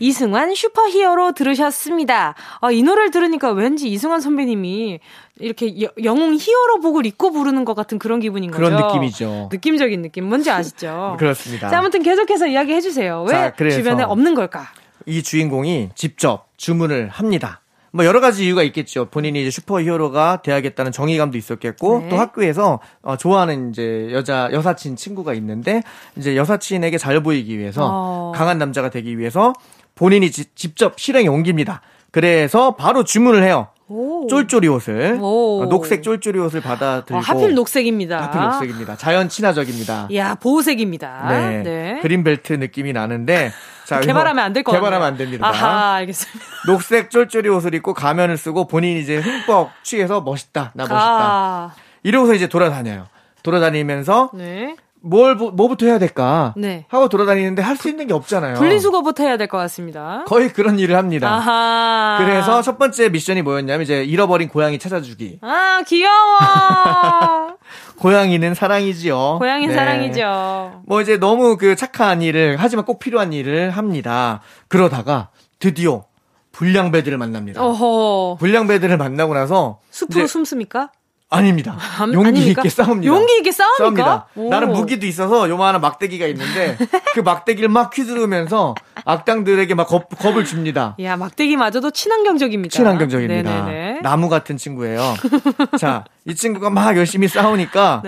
[0.00, 2.34] 이승환 슈퍼히어로 들으셨습니다.
[2.60, 5.00] 아, 이 노래를 들으니까 왠지 이승환 선배님이
[5.38, 8.62] 이렇게 여- 영웅 히어로 복을 입고 부르는 것 같은 그런 기분인 거죠.
[8.62, 9.48] 그런 느낌이죠.
[9.52, 10.24] 느낌적인 느낌.
[10.28, 11.16] 뭔지 아시죠?
[11.18, 11.68] 그렇습니다.
[11.70, 13.22] 자, 아무튼 계속해서 이야기해 주세요.
[13.22, 14.66] 왜 자, 주변에 없는 걸까?
[15.06, 17.60] 이 주인공이 직접 주문을 합니다.
[17.92, 19.04] 뭐 여러 가지 이유가 있겠죠.
[19.08, 22.08] 본인이 이제 슈퍼히어로가 돼야겠다는 정의감도 있었겠고 네.
[22.08, 25.80] 또 학교에서 어, 좋아하는 이제 여자 여사친 친구가 있는데
[26.16, 28.32] 이제 여사친에게 잘 보이기 위해서 어.
[28.34, 29.52] 강한 남자가 되기 위해서
[29.94, 31.80] 본인이 지- 직접 실행에 옮깁니다.
[32.10, 33.68] 그래서 바로 주문을 해요.
[33.86, 34.26] 오.
[34.28, 35.62] 쫄쫄이 옷을 오.
[35.62, 38.22] 어, 녹색 쫄쫄이 옷을 받아들고 어, 하필 녹색입니다.
[38.22, 38.96] 하필 녹색입니다.
[38.96, 40.08] 자연 친화적입니다.
[40.14, 41.26] 야, 보호색입니다.
[41.28, 41.62] 네.
[41.62, 41.98] 네.
[42.00, 43.52] 그린 벨트 느낌이 나는데
[43.84, 44.80] 자, 개발하면 안 될 것 같아요.
[44.84, 45.46] 개발하면 안 됩니다.
[45.46, 46.40] 아하, 알겠습니다.
[46.66, 50.72] 녹색 쫄쫄이 옷을 입고 가면을 쓰고 본인이 이제 흠뻑 취해서 멋있다.
[50.74, 50.96] 나 멋있다.
[50.98, 53.06] 아, 이러고서 이제 돌아다녀요.
[53.42, 54.76] 돌아다니면서 네.
[55.06, 56.54] 뭘 뭐- 뭐부터 해야 될까?
[56.56, 56.86] 네.
[56.88, 58.54] 하고 돌아다니는데 할 수 있는 게 없잖아요.
[58.54, 60.24] 분리수거부터 해야 될 것 같습니다.
[60.26, 61.28] 거의 그런 일을 합니다.
[61.34, 62.16] 아하.
[62.24, 65.40] 그래서 첫 번째 미션이 뭐였냐면 이제 잃어버린 고양이 찾아주기.
[65.42, 66.38] 아, 귀여워.
[67.98, 69.36] 고양이는 사랑이지요.
[69.38, 69.74] 고양이 네.
[69.74, 70.82] 사랑이죠.
[70.86, 74.40] 뭐 이제 너무 그 착한 일을 하지만 꼭 필요한 일을 합니다.
[74.68, 76.04] 그러다가 드디어
[76.52, 77.62] 불량배들을 만납니다.
[77.64, 78.36] 어허.
[78.38, 80.90] 불량배들을 만나고 나서 숲으로 숨습니까?
[81.34, 81.76] 아닙니다.
[81.98, 82.60] 안- 용기 아닙니까?
[82.62, 83.06] 있게 싸웁니다.
[83.06, 83.76] 용기 있게 싸웁니까?
[83.78, 84.26] 싸웁니다.
[84.36, 84.48] 오.
[84.50, 86.76] 나는 무기도 있어서 요만한 막대기가 있는데
[87.14, 90.96] 그 막대기를 막 휘두르면서 악당들에게 막 겁, 겁을 줍니다.
[91.00, 92.72] 야, 막대기마저도 친환경적입니다.
[92.72, 93.64] 친환경적입니다.
[93.66, 94.00] 네네네.
[94.02, 95.14] 나무 같은 친구예요.
[95.78, 98.02] 자, 이 친구가 막 열심히 싸우니까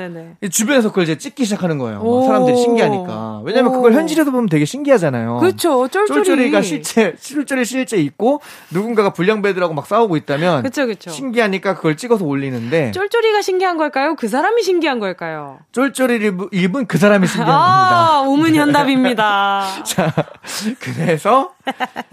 [0.50, 2.22] 주변에서 그걸 이제 찍기 시작하는 거예요.
[2.26, 3.42] 사람들이 신기하니까.
[3.44, 3.76] 왜냐면 오.
[3.76, 5.38] 그걸 현실에서 보면 되게 신기하잖아요.
[5.38, 5.88] 그렇죠.
[5.88, 6.24] 쫄쫄이.
[6.24, 11.10] 쫄쫄이가 실제 쫄쫄이 실제 있고 누군가가 불량배들하고 막 싸우고 있다면 그쵸, 그쵸.
[11.10, 14.14] 신기하니까 그걸 찍어서 올리는데 쫄쫄이 가 신기한 걸까요?
[14.16, 15.58] 그 사람이 신기한 걸까요?
[15.72, 18.20] 쫄쫄이를 입- 입은 그 사람이 신기한 아, 겁니다.
[18.22, 19.64] 우문현답입니다.
[19.84, 20.12] 자,
[20.80, 21.52] 그래서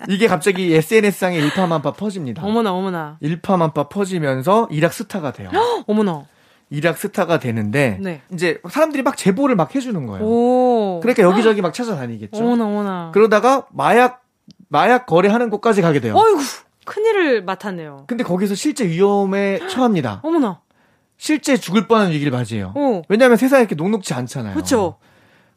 [0.10, 2.44] 이게 갑자기 SNS상에 일파만파 퍼집니다.
[2.44, 3.18] 어머나, 어머나.
[3.22, 5.50] 일파만파 퍼지면서 일약 스타가 돼요.
[5.88, 6.26] 어머나.
[6.70, 8.22] 일약 스타가 되는데 네.
[8.34, 10.26] 이제 사람들이 막 제보를 막 해주는 거예요.
[10.26, 11.00] 오.
[11.02, 12.44] 그러니까 여기저기 막 찾아다니겠죠.
[12.44, 13.12] 어머나, 어머나.
[13.14, 14.24] 그러다가 마약
[14.70, 16.16] 마약 거래하는 곳까지 가게 돼요.
[16.16, 16.42] 어이구,
[16.86, 18.06] 큰일을 맡았네요.
[18.08, 20.20] 근데 거기서 실제 위험에 처합니다.
[20.24, 20.62] 어머나.
[21.24, 22.74] 실제 죽을 뻔한 위기를 맞이해요.
[22.76, 23.02] 어.
[23.08, 24.56] 왜냐하면 세상에 이렇게 녹록지 않잖아요.
[24.56, 24.98] 그쵸.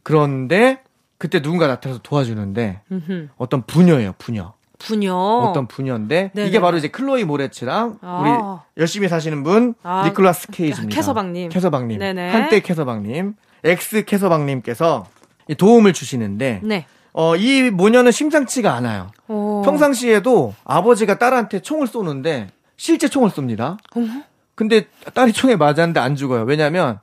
[0.05, 0.79] 그런데
[1.19, 3.29] 그때 누군가 나타나서 도와주는데 음흠.
[3.37, 4.53] 어떤 부녀예요, 부녀.
[4.79, 5.13] 분요.
[5.13, 6.49] 어떤 부녀인데 네네.
[6.49, 8.63] 이게 바로 이제 클로이 모레츠랑 아.
[8.77, 10.95] 우리 열심히 사시는 분 아, 니콜라스 케이지입니다.
[10.95, 11.49] 캐서방님.
[11.49, 11.99] 캐서방님.
[11.99, 12.31] 네네.
[12.31, 13.35] 한때 캐서방님.
[13.65, 15.09] ex 캐서방님께서
[15.49, 16.87] 이 도움을 주시는데 네.
[17.13, 19.11] 어, 이 모녀는 심상치가 않아요.
[19.27, 19.63] 오.
[19.65, 23.79] 평상시에도 아버지가 딸한테 총을 쏘는데 실제 총을 쏩니다.
[23.97, 24.23] 어머?
[24.57, 26.43] 근데 딸이 총에 맞았는데 안 죽어요.
[26.43, 26.99] 왜냐면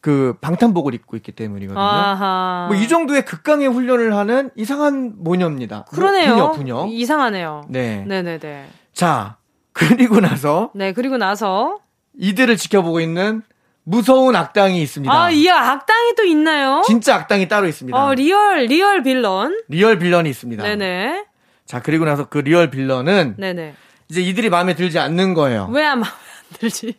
[0.00, 1.80] 그 방탄복을 입고 있기 때문이거든요.
[1.80, 5.76] 뭐 이 정도의 극강의 훈련을 하는 이상한 모녀입니다.
[5.76, 6.32] 뭐 그러네요.
[6.34, 6.86] 부녀, 부녀.
[6.88, 7.64] 이상하네요.
[7.68, 8.04] 네.
[8.06, 8.66] 네네네.
[8.92, 9.36] 자,
[9.72, 11.78] 그리고 나서 네, 그리고 나서
[12.18, 13.42] 이들을 지켜보고 있는
[13.82, 15.12] 무서운 악당이 있습니다.
[15.12, 16.82] 아, 이 악당이 또 있나요?
[16.86, 17.98] 진짜 악당이 따로 있습니다.
[17.98, 19.58] 어, real real villain.
[19.68, 20.62] real villain이 있습니다.
[20.62, 21.26] 네네.
[21.66, 23.74] 자, 그리고 나서 그 real villain은 네네.
[24.10, 25.68] 이제 이들이 마음에 들지 않는 거예요.
[25.72, 26.12] 왜안 마음에 안
[26.54, 26.94] 들지?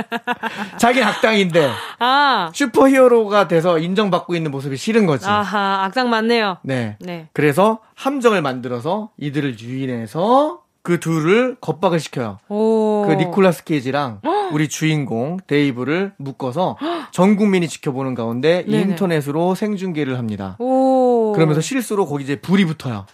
[0.78, 5.26] 자기 악당인데 아, 슈퍼히어로가 돼서 인정받고 있는 모습이 싫은 거지.
[5.26, 6.58] 아하, 악당 맞네요.
[6.62, 6.96] 네.
[7.00, 7.28] 네.
[7.32, 12.38] 그래서 함정을 만들어서 이들을 유인해서 그 둘을 겁박을 시켜요.
[12.48, 13.04] 오.
[13.06, 14.20] 그 니콜라스 케이지랑
[14.52, 16.78] 우리 주인공 데이브를 묶어서
[17.12, 18.80] 전 국민이 지켜보는 가운데 네네.
[18.82, 20.56] 인터넷으로 생중계를 합니다.
[20.58, 21.32] 오.
[21.34, 23.06] 그러면서 실수로 거기 이제 불이 붙어요.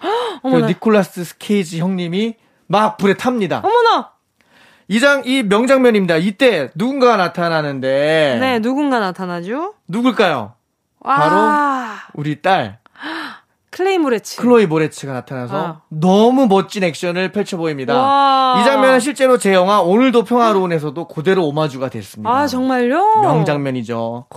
[0.44, 2.34] 니콜라스 케이지 형님이
[2.68, 3.58] 막 불에 탑니다.
[3.64, 4.10] 어머나!
[4.88, 6.16] 이장 이 명장면입니다.
[6.16, 9.74] 이때 누군가가 나타나는데 네, 누군가 나타나죠?
[9.88, 10.54] 누굴까요?
[11.02, 12.78] 아, 우리 딸
[13.70, 14.40] 클레이 모레츠.
[14.40, 15.80] 클로이 모레츠가 나타나서 아.
[15.88, 17.94] 너무 멋진 액션을 펼쳐 보입니다.
[17.94, 18.58] 와.
[18.60, 22.30] 이 장면은 실제로 제 영화 오늘도 평화로운에서도 그대로 오마주가 됐습니다.
[22.30, 23.20] 아, 정말요?
[23.20, 24.28] 명장면이죠.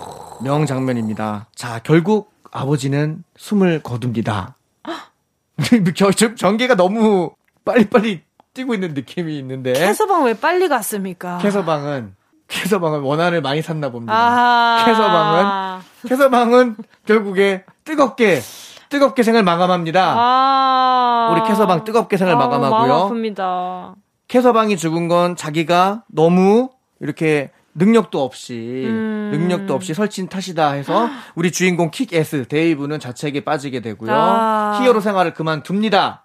[0.44, 1.48] 명장면입니다.
[1.56, 4.58] 자, 결국 아버지는 숨을 거둡니다.
[6.36, 7.32] 전개가 너무
[7.64, 8.22] 빨리빨리
[8.60, 11.38] 뛰고 있는 느낌이 있는데 캐서방 왜 빨리 갔습니까?
[11.38, 12.14] 캐서방은
[12.50, 14.14] 캐서방은 원한을 많이 샀나 봅니다.
[14.14, 14.86] 아하.
[14.86, 18.42] 캐서방은 캐서방은 결국에 뜨겁게
[18.90, 20.16] 뜨겁게 생을 마감합니다.
[20.18, 21.30] 아.
[21.32, 23.10] 우리 캐서방 뜨겁게 생을 아우, 마감하고요.
[23.10, 23.94] 아픕니다.
[24.28, 26.70] 캐서방이 죽은 건 자기가 너무
[27.00, 29.30] 이렇게 능력도 없이 음.
[29.32, 34.12] 능력도 없이 설친 탓이다 해서 우리 주인공 킥 S 데이브는 자책에 빠지게 되고요.
[34.12, 34.80] 아.
[34.82, 36.24] 히어로 생활을 그만둡니다.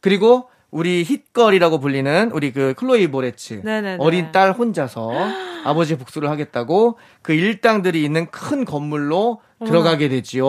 [0.00, 3.96] 그리고 우리 힛걸이라고 불리는 우리 그 클로이 모레츠 네네네.
[3.98, 5.10] 어린 딸 혼자서
[5.64, 10.44] 아버지 복수를 하겠다고 그 일당들이 있는 큰 건물로 들어가게 되지요.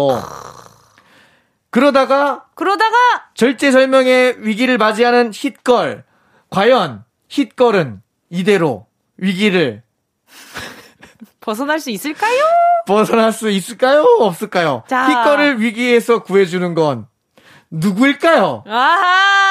[1.69, 2.95] 그러다가 그러다가
[3.35, 6.03] 절제절명의 위기를 맞이하는 힛걸.
[6.49, 8.85] 과연 힛걸은 이대로
[9.15, 9.81] 위기를
[11.39, 12.43] 벗어날 수 있을까요?
[12.85, 14.01] 벗어날 수 있을까요?
[14.19, 14.83] 없을까요?
[14.87, 15.07] 자.
[15.07, 17.07] 힛걸을 위기에서 구해주는 건
[17.71, 18.65] 누구일까요?
[18.67, 19.46] 아하.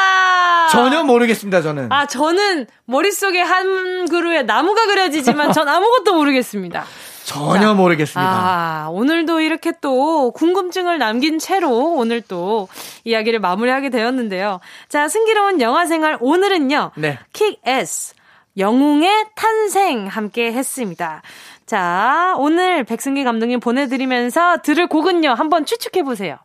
[0.71, 1.93] 전혀 모르겠습니다, 저는.
[1.93, 6.85] 아, 저는 머릿속에 한 그루에 나무가 그려지지만 전 아무것도 모르겠습니다.
[7.25, 8.31] 전혀 모르겠습니다.
[8.31, 12.69] 아, 오늘도 이렇게 또 궁금증을 남긴 채로 오늘 또
[13.05, 14.61] 이야기를 마무리하게 되었는데요.
[14.89, 16.93] 자, 승기로운 영화 생활 오늘은요.
[16.97, 17.19] 네.
[17.33, 18.15] 킥 S
[18.57, 21.23] 영웅의 탄생 함께 했습니다.
[21.67, 25.31] 자, 오늘 백승기 감독님 보내드리면서 들을 곡은요.
[25.31, 26.39] 한번 추측해 보세요.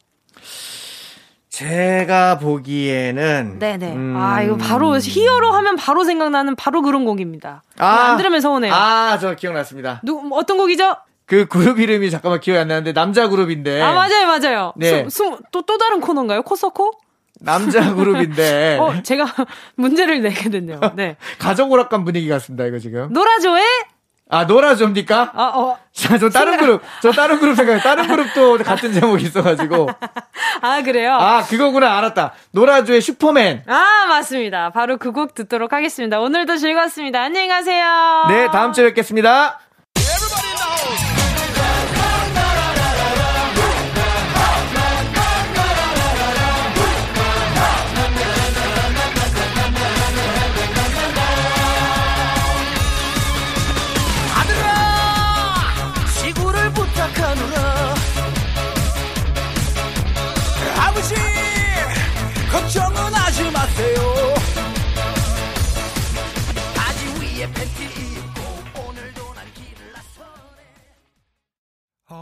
[1.52, 3.60] 제가 보기에는.
[3.60, 3.94] 네네.
[3.94, 7.62] 음, 아, 이거 바로 히어로 하면 바로 생각나는 바로 그런 곡입니다.
[7.76, 8.74] 이거 안 들으면 서운해요.
[8.74, 10.00] 아, 저 기억났습니다.
[10.04, 10.96] 누, 어떤 곡이죠?
[11.26, 13.82] 그 그룹 이름이 잠깐만 기억이 안 나는데 남자 그룹인데.
[13.82, 14.74] 아, 맞아요, 맞아요.
[14.78, 15.04] 네.
[15.10, 16.42] 수, 수, 또, 또 다른 코너인가요?
[16.44, 16.94] 코서코?
[17.42, 18.78] 남자 그룹인데.
[18.80, 19.26] 어, 제가
[19.76, 20.80] 문제를 내게 됐네요.
[20.96, 21.18] 네.
[21.38, 23.12] 가족 오락관 분위기 같습니다, 이거 지금.
[23.12, 23.64] 노라조의,
[24.32, 25.32] 아, 놀아줍니까?
[25.36, 27.82] 아, 어, 자, 저 다른 그룹, 저 다른 그룹 생각해.
[27.82, 29.90] 다른 그룹도 같은 제목이 있어가지고.
[30.62, 31.14] 아, 그래요?
[31.14, 31.98] 아, 그거구나.
[31.98, 32.32] 알았다.
[32.52, 33.64] 노라조의 슈퍼맨.
[33.68, 34.70] 아, 맞습니다.
[34.72, 36.22] 바로 그 곡 듣도록 하겠습니다.
[36.22, 37.22] 오늘도 즐거웠습니다.
[37.22, 38.26] 안녕히 가세요.
[38.30, 39.60] 네, 다음 주에 뵙겠습니다.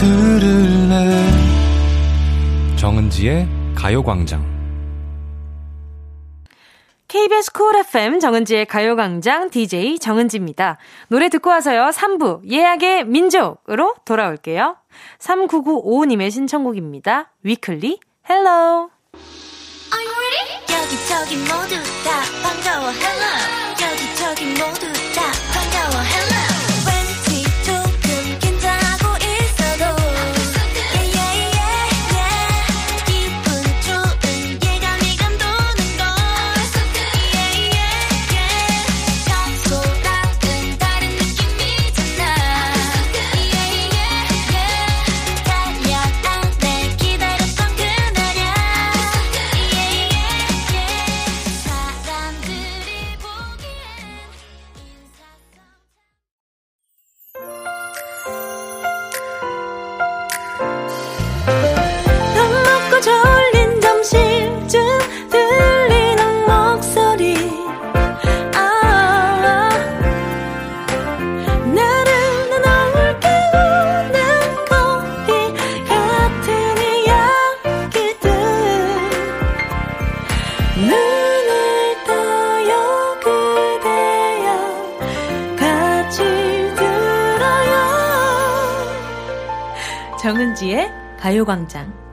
[0.00, 1.30] 들을래
[2.76, 4.48] 정은지의 가요광장
[7.06, 10.78] KBS 쿨 FM 정은지의 가요광장 DJ 정은지입니다.
[11.08, 11.90] 노래 듣고 와서요.
[11.90, 14.76] 3부 예약의 민족으로 돌아올게요.
[15.18, 17.32] 3995님의 신청곡입니다.
[17.42, 17.98] 위클리
[18.30, 18.90] Hello
[20.70, 23.24] 여기저기 모두 다 반가워 hello
[23.82, 24.99] 여기저기 모두
[90.20, 92.09] 정은지의 가요광장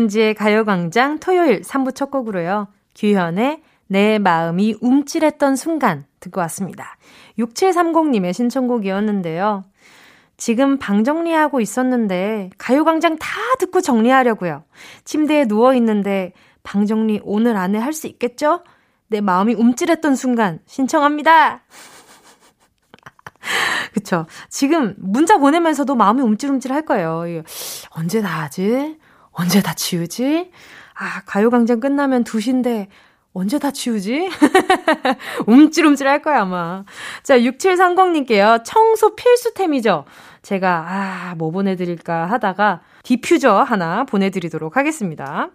[0.00, 2.68] 정은지의 가요광장 토요일 3부 첫 곡으로요.
[2.94, 6.96] 규현의 내 마음이 움찔했던 순간 듣고 왔습니다.
[7.38, 9.64] 6730님의 신청곡이었는데요.
[10.36, 14.64] 지금 방 정리하고 있었는데 가요광장 다 듣고 정리하려고요.
[15.04, 16.32] 침대에 누워 있는데
[16.62, 18.62] 방 정리 오늘 안에 할 수 있겠죠?
[19.08, 21.62] 내 마음이 움찔했던 순간 신청합니다.
[23.92, 24.26] 그쵸.
[24.48, 27.24] 지금 문자 보내면서도 마음이 움찔움찔 할 거예요.
[27.90, 28.96] 언제 다 하지?
[29.32, 30.50] 언제 다 치우지?
[30.94, 32.88] 아, 가요광장 끝나면 2시인데
[33.32, 34.28] 언제 다 치우지?
[35.46, 36.84] 움찔움찔 할 거야, 아마.
[37.22, 38.62] 자, 6730님께요.
[38.64, 40.04] 청소 필수템이죠?
[40.42, 45.50] 제가, 아, 뭐 보내드릴까 하다가 디퓨저 하나 보내드리도록 하겠습니다.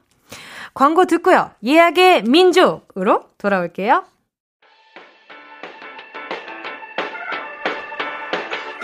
[0.74, 1.52] 광고 듣고요.
[1.64, 4.04] 예약의 민족으로 돌아올게요.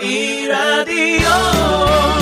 [0.00, 2.21] 이 라디오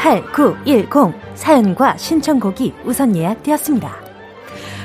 [0.00, 3.94] 8910 사연과 신청곡이 우선 예약되었습니다.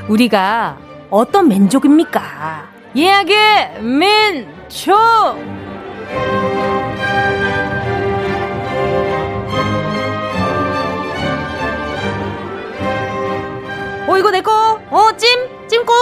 [0.10, 0.78] 우리가
[1.10, 2.68] 어떤 민족입니까?
[2.96, 4.94] 예약의 민족!
[14.08, 14.80] 어, 이거 내꺼?
[14.90, 15.30] 어, 찜?
[15.68, 15.96] 찜꽁?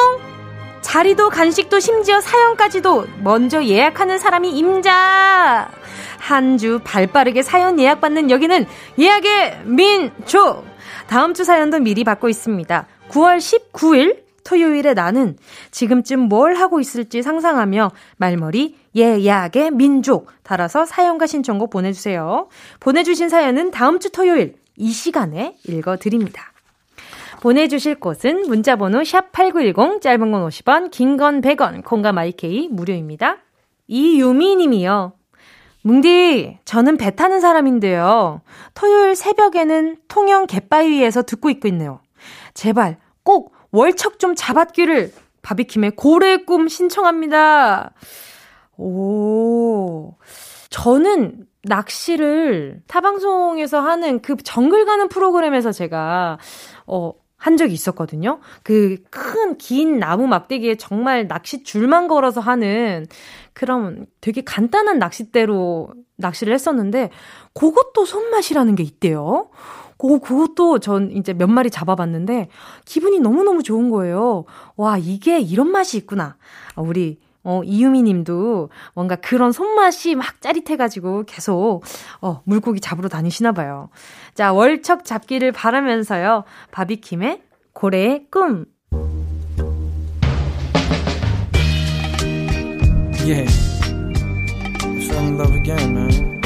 [0.82, 5.83] 자리도 간식도 심지어 사연까지도 먼저 예약하는 사람이 임자!
[6.23, 8.65] 한 주 발빠르게 사연 예약받는 여기는
[8.97, 10.63] 예약의 민족!
[11.07, 12.88] 다음 주 사연도 미리 받고 있습니다.
[13.09, 15.36] 9월 19일 토요일에 나는
[15.71, 22.48] 지금쯤 뭘 하고 있을지 상상하며 말머리 예약의 민족 달아서 사연과 신청곡 보내주세요.
[22.79, 26.54] 보내주신 사연은 다음 주 토요일 이 시간에 읽어드립니다.
[27.41, 33.39] 보내주실 곳은 문자번호 샵8910, 짧은 건 50원, 긴 건 100원, 콩과 마이케이 무료입니다.
[33.87, 35.13] 이유미 님이요.
[35.84, 38.42] 뭉디, 저는 배 타는 사람인데요.
[38.73, 42.00] 토요일 새벽에는 통영 갯바위에서 듣고 있고 있네요.
[42.54, 45.12] 제발 꼭 월척 좀 잡았기를
[45.42, 47.92] 바비킴의 고래의 꿈 신청합니다.
[48.77, 50.15] 오,
[50.69, 56.38] 저는 낚시를 타방송에서 하는 그 정글 가는 프로그램에서 제가,
[56.88, 57.12] 어,
[57.44, 58.39] 한 적이 있었거든요.
[58.63, 63.06] 그 큰 긴 나무 막대기에 정말 낚시 줄만 걸어서 하는
[63.54, 67.10] 그런 되게 간단한 낚싯대로 낚시를 했었는데
[67.54, 69.50] 그것도 손맛이라는 게 있대요.
[69.98, 72.50] 그, 그것도 전 이제 몇 마리 잡아봤는데
[72.85, 74.46] 기분이 너무너무 좋은 거예요.
[74.75, 76.37] 와, 이게 이런 맛이 있구나.
[76.75, 81.83] 아, 우리 어, 이유미 님도 뭔가 그런 손맛이 막 짜릿해가지고 계속,
[82.21, 83.89] 어, 물고기 잡으러 다니시나 봐요.
[84.33, 86.44] 자, 월척 잡기를 바라면서요.
[86.71, 87.41] 바비킴의
[87.73, 88.65] 고래의 꿈.
[93.25, 93.48] Yeah.
[95.08, 96.41] Fell in love again, man.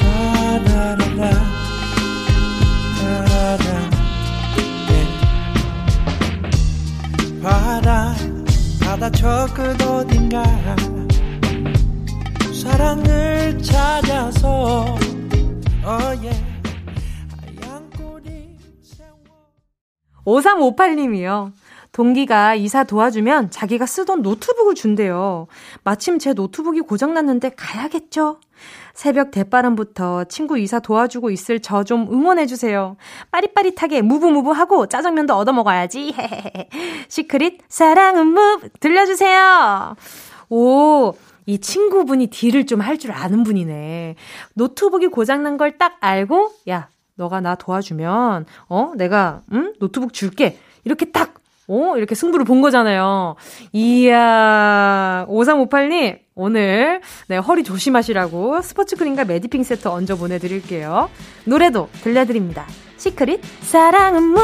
[0.00, 1.45] Da-da-da-da.
[8.98, 10.42] 바다 저 끝 어딘가
[12.62, 14.84] 사랑을 찾아서
[15.84, 16.44] oh yeah.
[17.60, 19.18] 하얀 꼬리 세워
[20.24, 21.52] 5358님이요.
[21.96, 25.46] 동기가 이사 도와주면 자기가 쓰던 노트북을 준대요.
[25.82, 28.38] 마침 제 노트북이 고장났는데 가야겠죠?
[28.92, 32.98] 새벽 댓바람부터 친구 이사 도와주고 있을 저 좀 응원해주세요.
[33.30, 36.14] 빠릿빠릿하게 move move하고 짜장면도 얻어먹어야지.
[37.08, 39.96] 시크릿 사랑은 move 들려주세요.
[40.50, 41.14] 오,
[41.46, 44.16] 이 친구분이 deal을 좀 할 줄 아는 분이네.
[44.52, 49.72] 노트북이 고장난 걸 딱 알고, 야, 너가 나 도와주면, 어, 내가, 응?
[49.78, 50.58] 노트북 줄게.
[50.84, 51.34] 이렇게 딱,
[51.68, 53.36] 어, 이렇게 승부를 본 거잖아요.
[53.72, 61.10] 이야, 5358님, 오늘, 네, 허리 조심하시라고 스포츠 크림과 메디핑 세트 얹어 보내드릴게요.
[61.44, 62.66] 노래도 들려드립니다.
[62.96, 64.40] 시크릿, 사랑은 move!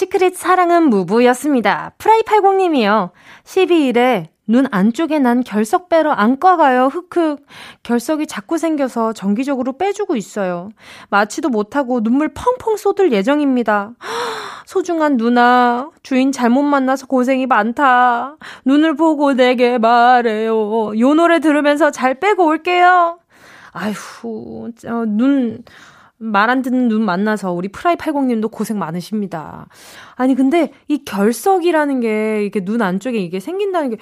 [0.00, 1.92] 시크릿 사랑은 무브였습니다.
[1.98, 3.10] 프라이80님이요.
[3.44, 6.86] 12일에 눈 안쪽에 난 결석 빼러 안과 가요.
[6.86, 7.44] 흑흑.
[7.82, 10.70] 결석이 자꾸 생겨서 정기적으로 빼주고 있어요.
[11.10, 13.92] 마취도 못하고 눈물 펑펑 쏟을 예정입니다.
[14.64, 18.38] 소중한 누나, 주인 잘못 만나서 고생이 많다.
[18.64, 20.98] 눈을 보고 내게 말해요.
[20.98, 23.18] 요 노래 들으면서 잘 빼고 올게요.
[23.72, 25.62] 아휴, 어, 눈,
[26.22, 29.68] 말 안 듣는 눈 만나서 우리 프라이80님도 고생 많으십니다.
[30.16, 33.96] 아니, 근데 이 결석이라는 게 이게 눈 안쪽에 이게 생긴다는 게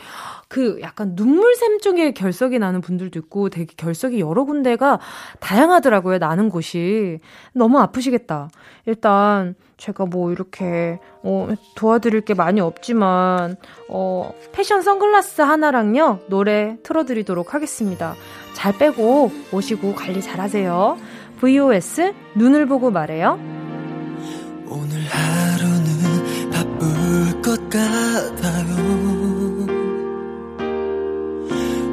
[0.49, 4.99] 그 약간 눈물샘 쪽에 결석이 나는 분들도 있고 되게 결석이 여러 군데가
[5.41, 6.19] 다양하더라고요.
[6.19, 7.21] 나는 곳이.
[7.53, 8.49] 너무 아프시겠다.
[8.87, 13.57] 일단 제가 뭐 이렇게 어 도와드릴 게 많이 없지만
[13.91, 16.21] 어 패션 선글라스 하나랑요.
[16.29, 18.14] 노래 틀어 드리도록 하겠습니다.
[18.55, 20.97] 잘 빼고 오시고 관리 잘 하세요.
[21.41, 23.39] VOS 눈을 보고 말해요.
[24.70, 28.74] 오늘 하루는 바쁠 것 같아요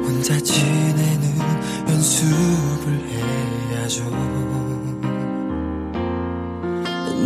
[0.04, 1.38] 혼자 지내는
[1.88, 4.04] 연습을 해야죠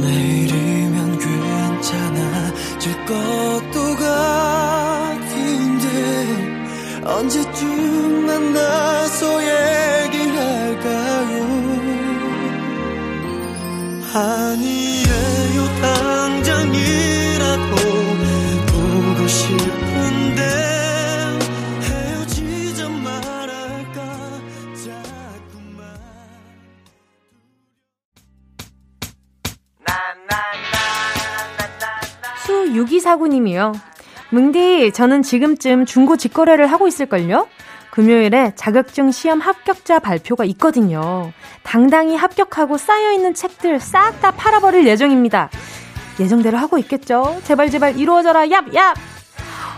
[0.01, 5.87] 내일이면 괜찮아질 것도 같은데
[7.05, 10.10] 언제쯤 만나서 얘기
[14.13, 17.77] 아니에요 당장이라도
[18.67, 20.43] 보고 싶은데
[21.83, 24.01] 헤어지자 말할까
[24.75, 25.95] 자꾸만
[32.47, 33.79] 수6249님이요.
[34.33, 37.47] 뭉디, 저는 지금쯤 중고 직거래를 하고 있을걸요?
[37.91, 41.33] 금요일에 자격증 시험 합격자 발표가 있거든요.
[41.63, 45.51] 당당히 합격하고 쌓여있는 책들 싹 다 팔아버릴 예정입니다.
[46.19, 47.41] 예정대로 하고 있겠죠?
[47.45, 48.95] 제발 제발 이루어져라, 얍, 얍!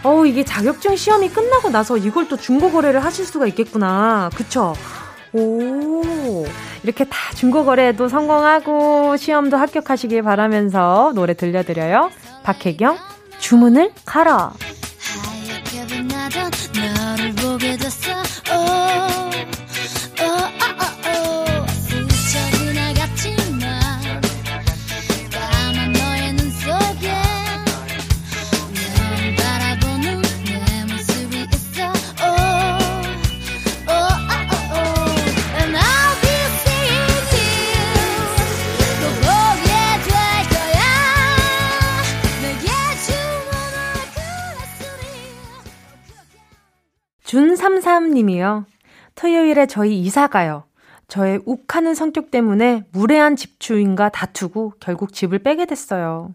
[0.03, 4.31] 어우, 이게 자격증 시험이 끝나고 나서 이걸 또 중고 거래를 하실 수가 있겠구나.
[4.35, 4.75] 그쵸?
[5.33, 6.45] 오,
[6.83, 12.11] 이렇게 다 중고거래도 성공하고 시험도 합격하시길 바라면서 노래 들려드려요.
[12.43, 12.99] 박혜경,
[13.39, 14.53] 주문을 걸어.
[18.55, 19.31] Oh,
[47.33, 48.65] 준33님이요.
[49.15, 50.65] 토요일에 저희 이사 가요.
[51.09, 56.35] 저의 욱하는 성격 때문에 무례한 집주인과 다투고 결국 집을 빼게 됐어요.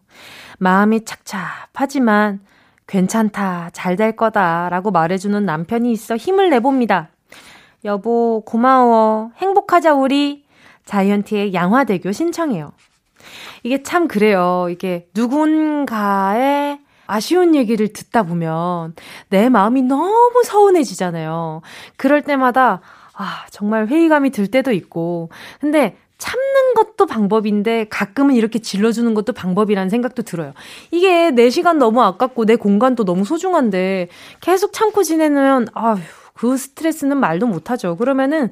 [0.57, 2.39] 마음이 착잡하지만
[2.87, 7.09] 괜찮다, 잘 될 거다 라고 말해주는 남편이 있어 힘을 내봅니다.
[7.85, 9.31] 여보, 고마워.
[9.37, 10.45] 행복하자, 우리.
[10.85, 12.71] 자이언티의 양화대교 신청해요.
[13.63, 14.67] 이게 참 그래요.
[14.71, 18.93] 이게 누군가의 아쉬운 얘기를 듣다 보면
[19.29, 21.61] 내 마음이 너무 서운해지잖아요.
[21.95, 22.81] 그럴 때마다
[23.13, 25.29] 아, 정말 회의감이 들 때도 있고.
[25.59, 30.53] 근데 참는 것도 방법인데 가끔은 이렇게 질러주는 것도 방법이라는 생각도 들어요.
[30.91, 34.09] 이게 내 시간 너무 아깝고 내 공간도 너무 소중한데
[34.41, 35.99] 계속 참고 지내면 아휴,
[36.33, 37.95] 그 스트레스는 말도 못하죠.
[37.97, 38.51] 그러면은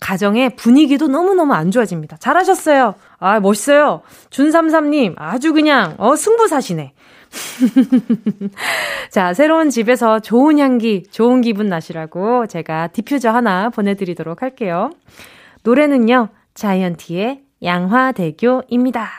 [0.00, 2.16] 가정의 분위기도 너무너무 안 좋아집니다.
[2.18, 2.94] 잘하셨어요.
[3.18, 4.02] 아, 멋있어요.
[4.30, 6.92] 준삼삼님, 아주 그냥, 어, 승부사시네.
[9.10, 14.90] 자, 새로운 집에서 좋은 향기, 좋은 기분 나시라고 제가 디퓨저 하나 보내드리도록 할게요.
[15.62, 19.10] 노래는요, 자이언티의 양화대교입니다.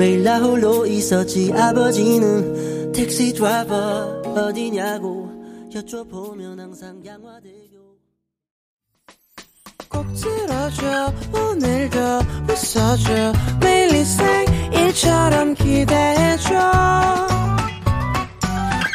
[0.00, 1.52] 매일 나 홀로 있었지.
[1.52, 5.28] 아버지는 택시 드라이버 어디냐고
[5.74, 7.78] 여쭤보면 항상 양화대교.
[9.90, 11.12] 꼭 들어줘.
[11.34, 11.98] 오늘도
[12.48, 13.34] 웃어줘.
[13.60, 16.54] 매일 일상일처럼 기대해줘.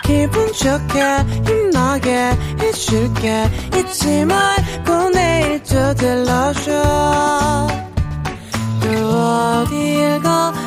[0.05, 1.01] 기분 좋게
[1.45, 3.45] 힘나게 해줄게.
[3.77, 7.67] 잊지 말고 내일 또 들러줘.
[8.81, 10.64] 또 어딜 가게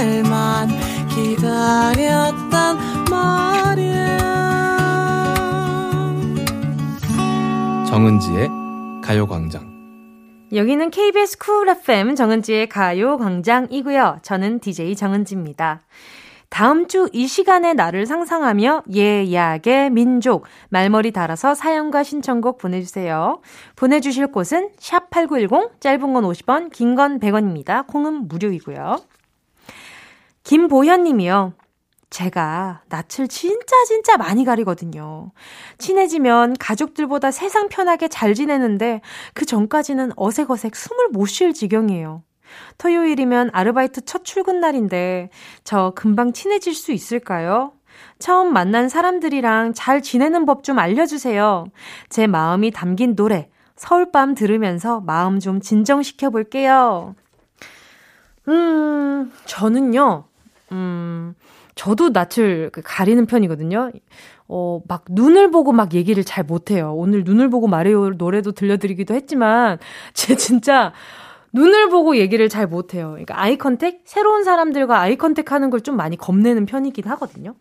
[0.00, 0.68] 오늘만
[1.10, 2.78] 기다렸단
[3.10, 4.16] 말이야
[7.86, 8.48] 정은지의
[9.04, 9.68] 가요광장.
[10.54, 14.20] 여기는 KBS 쿨 FM 정은지의 가요 광장이고요.
[14.22, 15.82] 저는 DJ 정은지입니다.
[16.48, 23.42] 다음 주 이 시간에 나를 상상하며 예약의 민족 말머리 달아서 사연과 신청곡 보내주세요.
[23.76, 27.86] 보내주실 곳은 샵8910 짧은 건 50원 긴 건 100원입니다.
[27.86, 28.96] 콩은 무료이고요.
[30.44, 31.52] 김보현 님이요.
[32.10, 35.30] 제가 낯을 진짜 진짜 많이 가리거든요.
[35.78, 39.00] 친해지면 가족들보다 세상 편하게 잘 지내는데
[39.34, 42.24] 그 전까지는 어색어색 숨을 못 쉴 지경이에요.
[42.78, 45.30] 토요일이면 아르바이트 첫 출근 날인데
[45.62, 47.72] 저 금방 친해질 수 있을까요?
[48.18, 51.66] 처음 만난 사람들이랑 잘 지내는 법 좀 알려주세요.
[52.08, 57.14] 제 마음이 담긴 노래 서울밤 들으면서 마음 좀 진정시켜 볼게요.
[58.48, 60.24] 음, 저는요,
[60.72, 61.34] 음,
[61.74, 63.90] 저도 낯을 그 가리는 편이거든요.
[64.48, 66.92] 어, 막 눈을 보고 막 얘기를 잘 못해요.
[66.94, 69.78] 오늘 눈을 보고 말해요 노래도 들려드리기도 했지만,
[70.14, 70.92] 제 진짜
[71.52, 73.10] 눈을 보고 얘기를 잘 못해요.
[73.10, 74.02] 그러니까 eye contact?
[74.04, 77.54] 새로운 사람들과 eye contact 하는 걸 좀 많이 겁내는 편이긴 하거든요.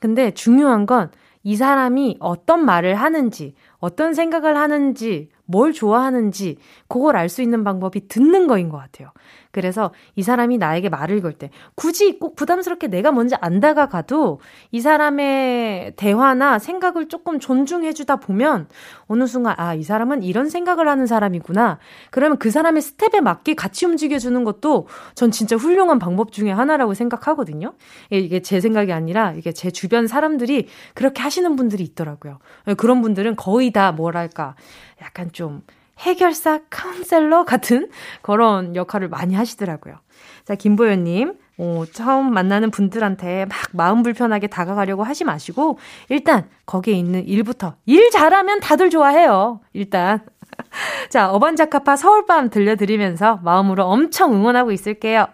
[0.00, 1.10] 근데 중요한 건
[1.46, 6.56] 이 사람이 어떤 말을 하는지, 어떤 생각을 하는지, 뭘 좋아하는지,
[6.88, 9.10] 그걸 알 수 있는 방법이 듣는 거인 것 같아요.
[9.54, 14.40] 그래서 이 사람이 나에게 말을 걸 때, 굳이 꼭 부담스럽게 내가 먼저 안 다가가도
[14.72, 18.66] 이 사람의 대화나 생각을 조금 존중해주다 보면
[19.06, 21.78] 어느 순간, 아, 이 사람은 이런 생각을 하는 사람이구나.
[22.10, 27.74] 그러면 그 사람의 스텝에 맞게 같이 움직여주는 것도 전 진짜 훌륭한 방법 중에 하나라고 생각하거든요.
[28.10, 32.40] 이게 제 생각이 아니라 이게 제 주변 사람들이 그렇게 하시는 분들이 있더라고요.
[32.76, 34.56] 그런 분들은 거의 다 뭐랄까,
[35.00, 35.62] 약간 좀
[35.98, 37.88] 해결사 카운셀러 같은
[38.22, 39.96] 그런 역할을 많이 하시더라고요.
[40.44, 41.34] 자, 김보현님.
[41.56, 45.78] 어, 처음 만나는 분들한테 막 마음 불편하게 다가가려고 하지 마시고,
[46.08, 47.76] 일단, 거기에 있는 일부터.
[47.86, 49.60] 일 잘하면 다들 좋아해요.
[49.72, 50.20] 일단.
[51.10, 55.26] 자, 어반자카파 서울밤 들려드리면서 마음으로 엄청 응원하고 있을게요.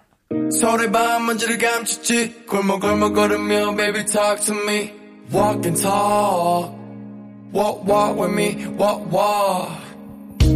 [0.52, 4.92] 서울의 밤 먼지를 감췄지 골목골목 걸으며 baby talk to me
[5.32, 6.70] walk and talk
[7.52, 9.89] walk walk with me walk walk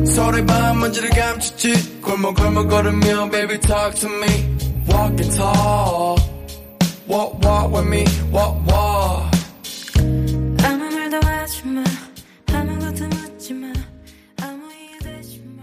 [0.06, 4.28] 서울의 밤 먼지를 감췄지 골목골목 걸으며 baby talk to me
[4.88, 6.20] walk and talk
[7.08, 9.30] walk walk with me walk walk
[10.64, 11.84] 아무 말도 하지 마
[12.52, 13.72] 아무것도 묻지 마
[14.42, 15.62] 아무 이유 되지 마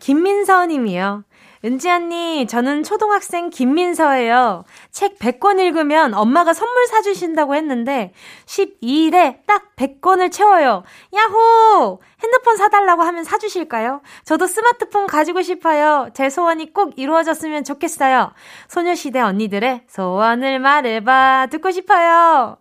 [0.00, 1.24] 김민서 님이요.
[1.64, 4.64] 은지 언니, 저는 초등학생 김민서예요.
[4.90, 8.12] 책 100권 읽으면 엄마가 선물 사주신다고 했는데,
[8.44, 10.82] 12일에 딱 100권을 채워요.
[11.14, 12.00] 야호!
[12.22, 14.02] 핸드폰 사달라고 하면 사주실까요?
[14.24, 16.08] 저도 스마트폰 가지고 싶어요.
[16.14, 18.32] 제 소원이 꼭 이루어졌으면 좋겠어요.
[18.68, 21.48] 소녀시대 언니들의 소원을 말해봐.
[21.50, 22.58] 듣고 싶어요.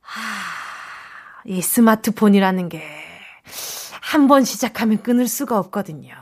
[0.00, 0.20] 하,
[1.44, 2.82] 이 스마트폰이라는 게,
[4.00, 6.14] 한 번 시작하면 끊을 수가 없거든요.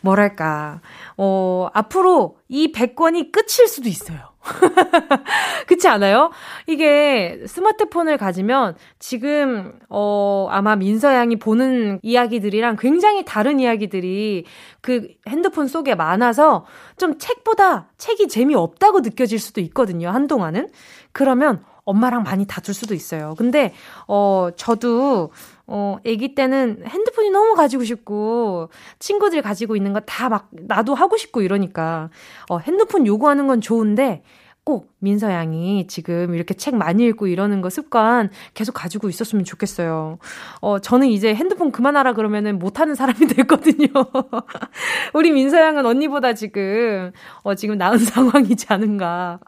[0.00, 0.80] 뭐랄까,
[1.16, 4.30] 어, 앞으로 이 100권이 끝일 수도 있어요.
[5.66, 6.30] 그렇지 않아요?
[6.66, 14.46] 이게 스마트폰을 가지면 지금 어 아마 민서 양이 보는 이야기들이랑 굉장히 다른 이야기들이
[14.80, 16.64] 그 핸드폰 속에 많아서
[16.96, 20.08] 좀 책보다 책이 재미없다고 느껴질 수도 있거든요.
[20.10, 20.68] 한동안은.
[21.12, 23.34] 그러면 엄마랑 많이 다툴 수도 있어요.
[23.36, 23.74] 근데
[24.06, 25.30] 어 저도
[25.70, 31.16] 어, 아기 때는 핸드폰이 너무 가지고 싶고, 친구들 가지고 있는 거 다 막, 나도 하고
[31.16, 32.10] 싶고 이러니까,
[32.50, 34.22] 어, 핸드폰 요구하는 건 좋은데,
[34.64, 40.18] 꼭 민서 양이 지금 이렇게 책 많이 읽고 이러는 거 습관 계속 가지고 있었으면 좋겠어요.
[40.60, 43.88] 어, 저는 이제 핸드폰 그만하라 그러면은 못하는 사람이 됐거든요.
[45.14, 49.40] 우리 민서 양은 언니보다 지금, 어, 지금 나은 상황이지 않은가.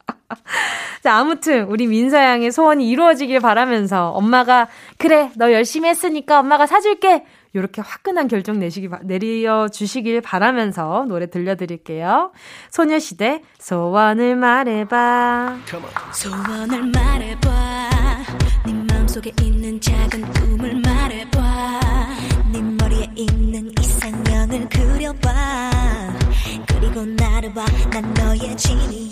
[1.03, 7.25] 자, 아무튼, 우리 민서 양의 소원이 이루어지길 바라면서 엄마가, 그래, 너 열심히 했으니까 엄마가 사줄게!
[7.55, 12.33] 요렇게 화끈한 결정 내시기, 내려 주시길 바라면서 노래 들려드릴게요.
[12.71, 15.59] 소녀시대, 소원을 말해봐.
[16.15, 17.51] 소원을 말해봐.
[18.67, 21.81] 네 마음속에 있는 작은 꿈을 말해봐.
[22.53, 25.71] 네 머리에 있는 이상형을 그려봐.
[26.69, 29.12] 그리고 나를 봐 난 너의 진이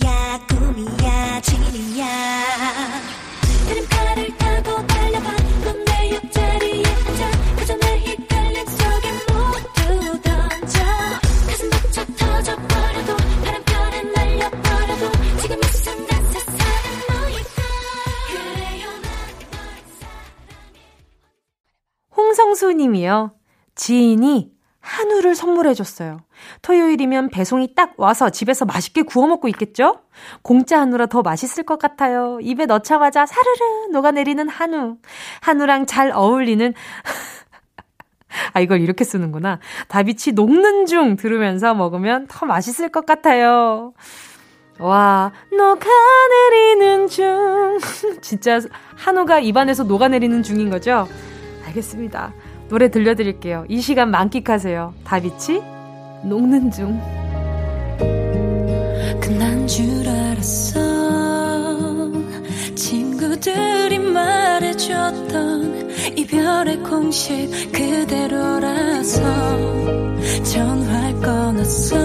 [22.30, 23.32] 홍성수 님이요.
[23.74, 26.20] 지인이 한우를 선물해줬어요.
[26.62, 30.02] 토요일이면 배송이 딱 와서 집에서 맛있게 구워 먹고 있겠죠?
[30.42, 32.38] 공짜 한우라 더 맛있을 것 같아요.
[32.40, 34.98] 입에 넣자마자 사르르 녹아내리는 한우.
[35.40, 36.72] 한우랑 잘 어울리는
[38.54, 39.58] 아, 이걸 이렇게 쓰는구나.
[39.88, 43.92] 다비치 녹는 중 들으면서 먹으면 더 맛있을 것 같아요.
[44.78, 47.80] 와, 녹아내리는 중.
[48.22, 48.60] 진짜
[48.94, 51.08] 한우가 입안에서 녹아내리는 중인 거죠?
[51.70, 52.34] 알겠습니다.
[52.68, 53.64] 노래 들려드릴게요.
[53.68, 54.94] 이 시간 만끽하세요.
[55.04, 55.62] 다비치,
[56.24, 57.00] 녹는 중.
[59.20, 60.80] 끝난 줄 알았어
[62.74, 69.20] 친구들이 말해줬던 이별의 공식 그대로라서
[70.42, 71.96] 전화를 끊었어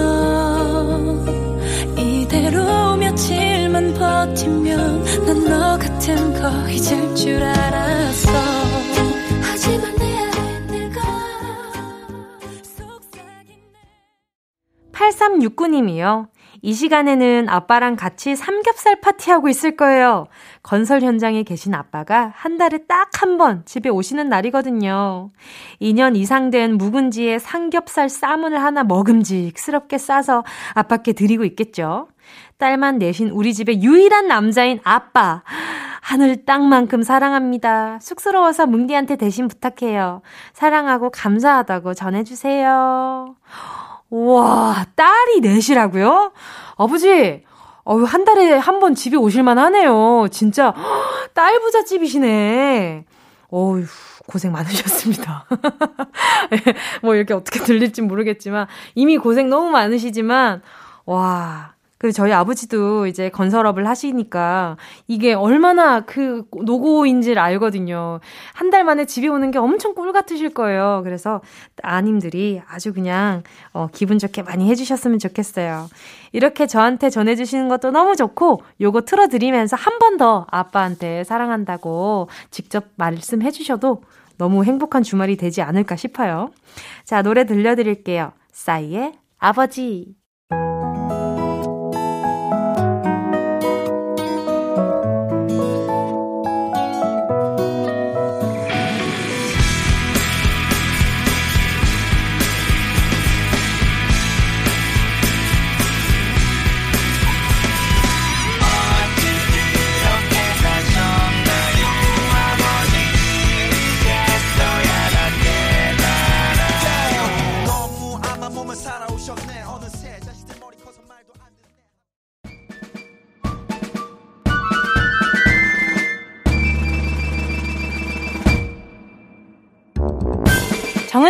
[1.97, 8.64] 이대로 며칠만 버티면 난 너 같은 거 잊을 줄 알았어
[14.95, 16.27] 8369님이요.
[16.61, 20.25] 이 시간에는 아빠랑 같이 삼겹살 파티하고 있을 거예요.
[20.63, 25.31] 건설 현장에 계신 아빠가 한 달에 딱 한 번 집에 오시는 날이거든요.
[25.81, 30.43] 2년 이상 된 묵은지에 삼겹살 쌈을 하나 먹음직스럽게 싸서
[30.73, 32.07] 아빠께 드리고 있겠죠.
[32.57, 35.43] 딸만 내신 우리 집의 유일한 남자인 아빠.
[36.01, 37.99] 하늘 땅만큼 사랑합니다.
[37.99, 40.21] 쑥스러워서 뭉디한테 대신 부탁해요.
[40.53, 43.35] 사랑하고 감사하다고 전해주세요.
[44.09, 46.31] 우와, 딸이 넷이라고요?
[46.77, 47.43] 아버지,
[47.83, 50.27] 어휴, 한 달에 한 번 집에 오실만 하네요.
[50.31, 50.73] 진짜,
[51.33, 53.05] 딸 부잣집이시네.
[53.51, 53.85] 어휴,
[54.27, 55.45] 고생 많으셨습니다.
[57.03, 60.61] 뭐 이렇게 어떻게 들릴지 모르겠지만, 이미 고생 너무 많으시지만,
[61.05, 61.73] 와,
[62.05, 64.77] 그 저희 아버지도 이제 건설업을 하시니까
[65.07, 68.19] 이게 얼마나 그 노고인지를 알거든요.
[68.53, 71.01] 한 달 만에 집에 오는 게 엄청 꿀 같으실 거예요.
[71.03, 71.41] 그래서
[71.81, 73.41] 아님들이 아주 그냥
[73.73, 75.87] 어, 기분 좋게 많이 해주셨으면 좋겠어요.
[76.31, 83.49] 이렇게 저한테 전해주시는 것도 너무 좋고 요거 틀어드리면서 한 번 더 아빠한테 사랑한다고 직접 말씀해
[83.51, 84.03] 주셔도
[84.37, 86.51] 너무 행복한 주말이 되지 않을까 싶어요.
[87.03, 88.31] 자, 노래 들려드릴게요.
[88.51, 90.15] 싸이의 아버지.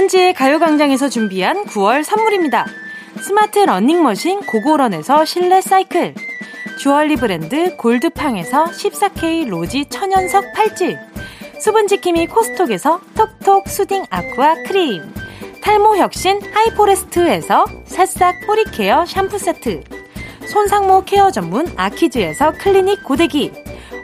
[0.06, 2.66] 정은지의 가요광장에서 준비한 9월 선물입니다.
[3.22, 6.14] 스마트 러닝머신 고고런에서 실내 사이클.
[6.80, 10.98] 주얼리 브랜드 골드팡에서 14K 로지 천연석 팔찌.
[11.60, 15.02] 수분지킴이 코스톡에서 톡톡 soothing aqua 크림.
[15.62, 19.84] 탈모 혁신 하이포레스트에서 새싹 뿌리 care 샴푸 세트.
[20.48, 23.52] 손상모 care 전문 아키즈에서 클리닉 고데기.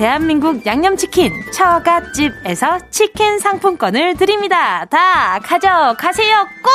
[0.00, 4.86] 대한민국 양념치킨 처갓집에서 치킨 상품권을 드립니다.
[4.86, 6.46] 다 가져가세요.
[6.62, 6.72] 꼭!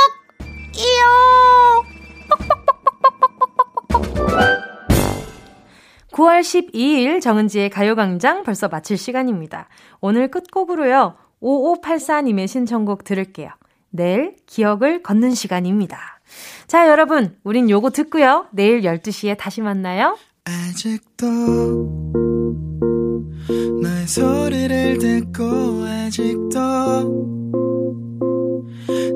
[0.75, 1.85] 이요!
[6.11, 9.69] 9월 12일 정은지의 가요광장 벌써 마칠 시간입니다.
[10.01, 11.15] 오늘 끝곡으로요.
[11.41, 13.49] 5584님의 신청곡 들을게요.
[13.89, 16.19] 내일 기억을 걷는 시간입니다.
[16.67, 18.45] 자, 여러분, 우린 요거 듣고요.
[18.51, 20.15] 내일 12시에 다시 만나요.
[20.43, 22.34] 아직도
[23.47, 25.43] 너의 소리를 듣고
[25.83, 26.59] 아직도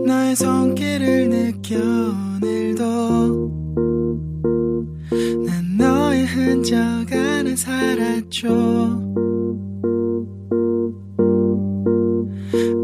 [0.05, 2.83] 너의 손길을 느껴 오늘도
[5.45, 6.77] 난 너의 흔적
[7.11, 8.47] 안에 살았죠.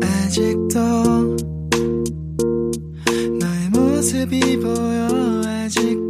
[0.01, 0.79] 아직도
[3.39, 5.07] 너의 모습이 보여
[5.45, 6.04] 아직도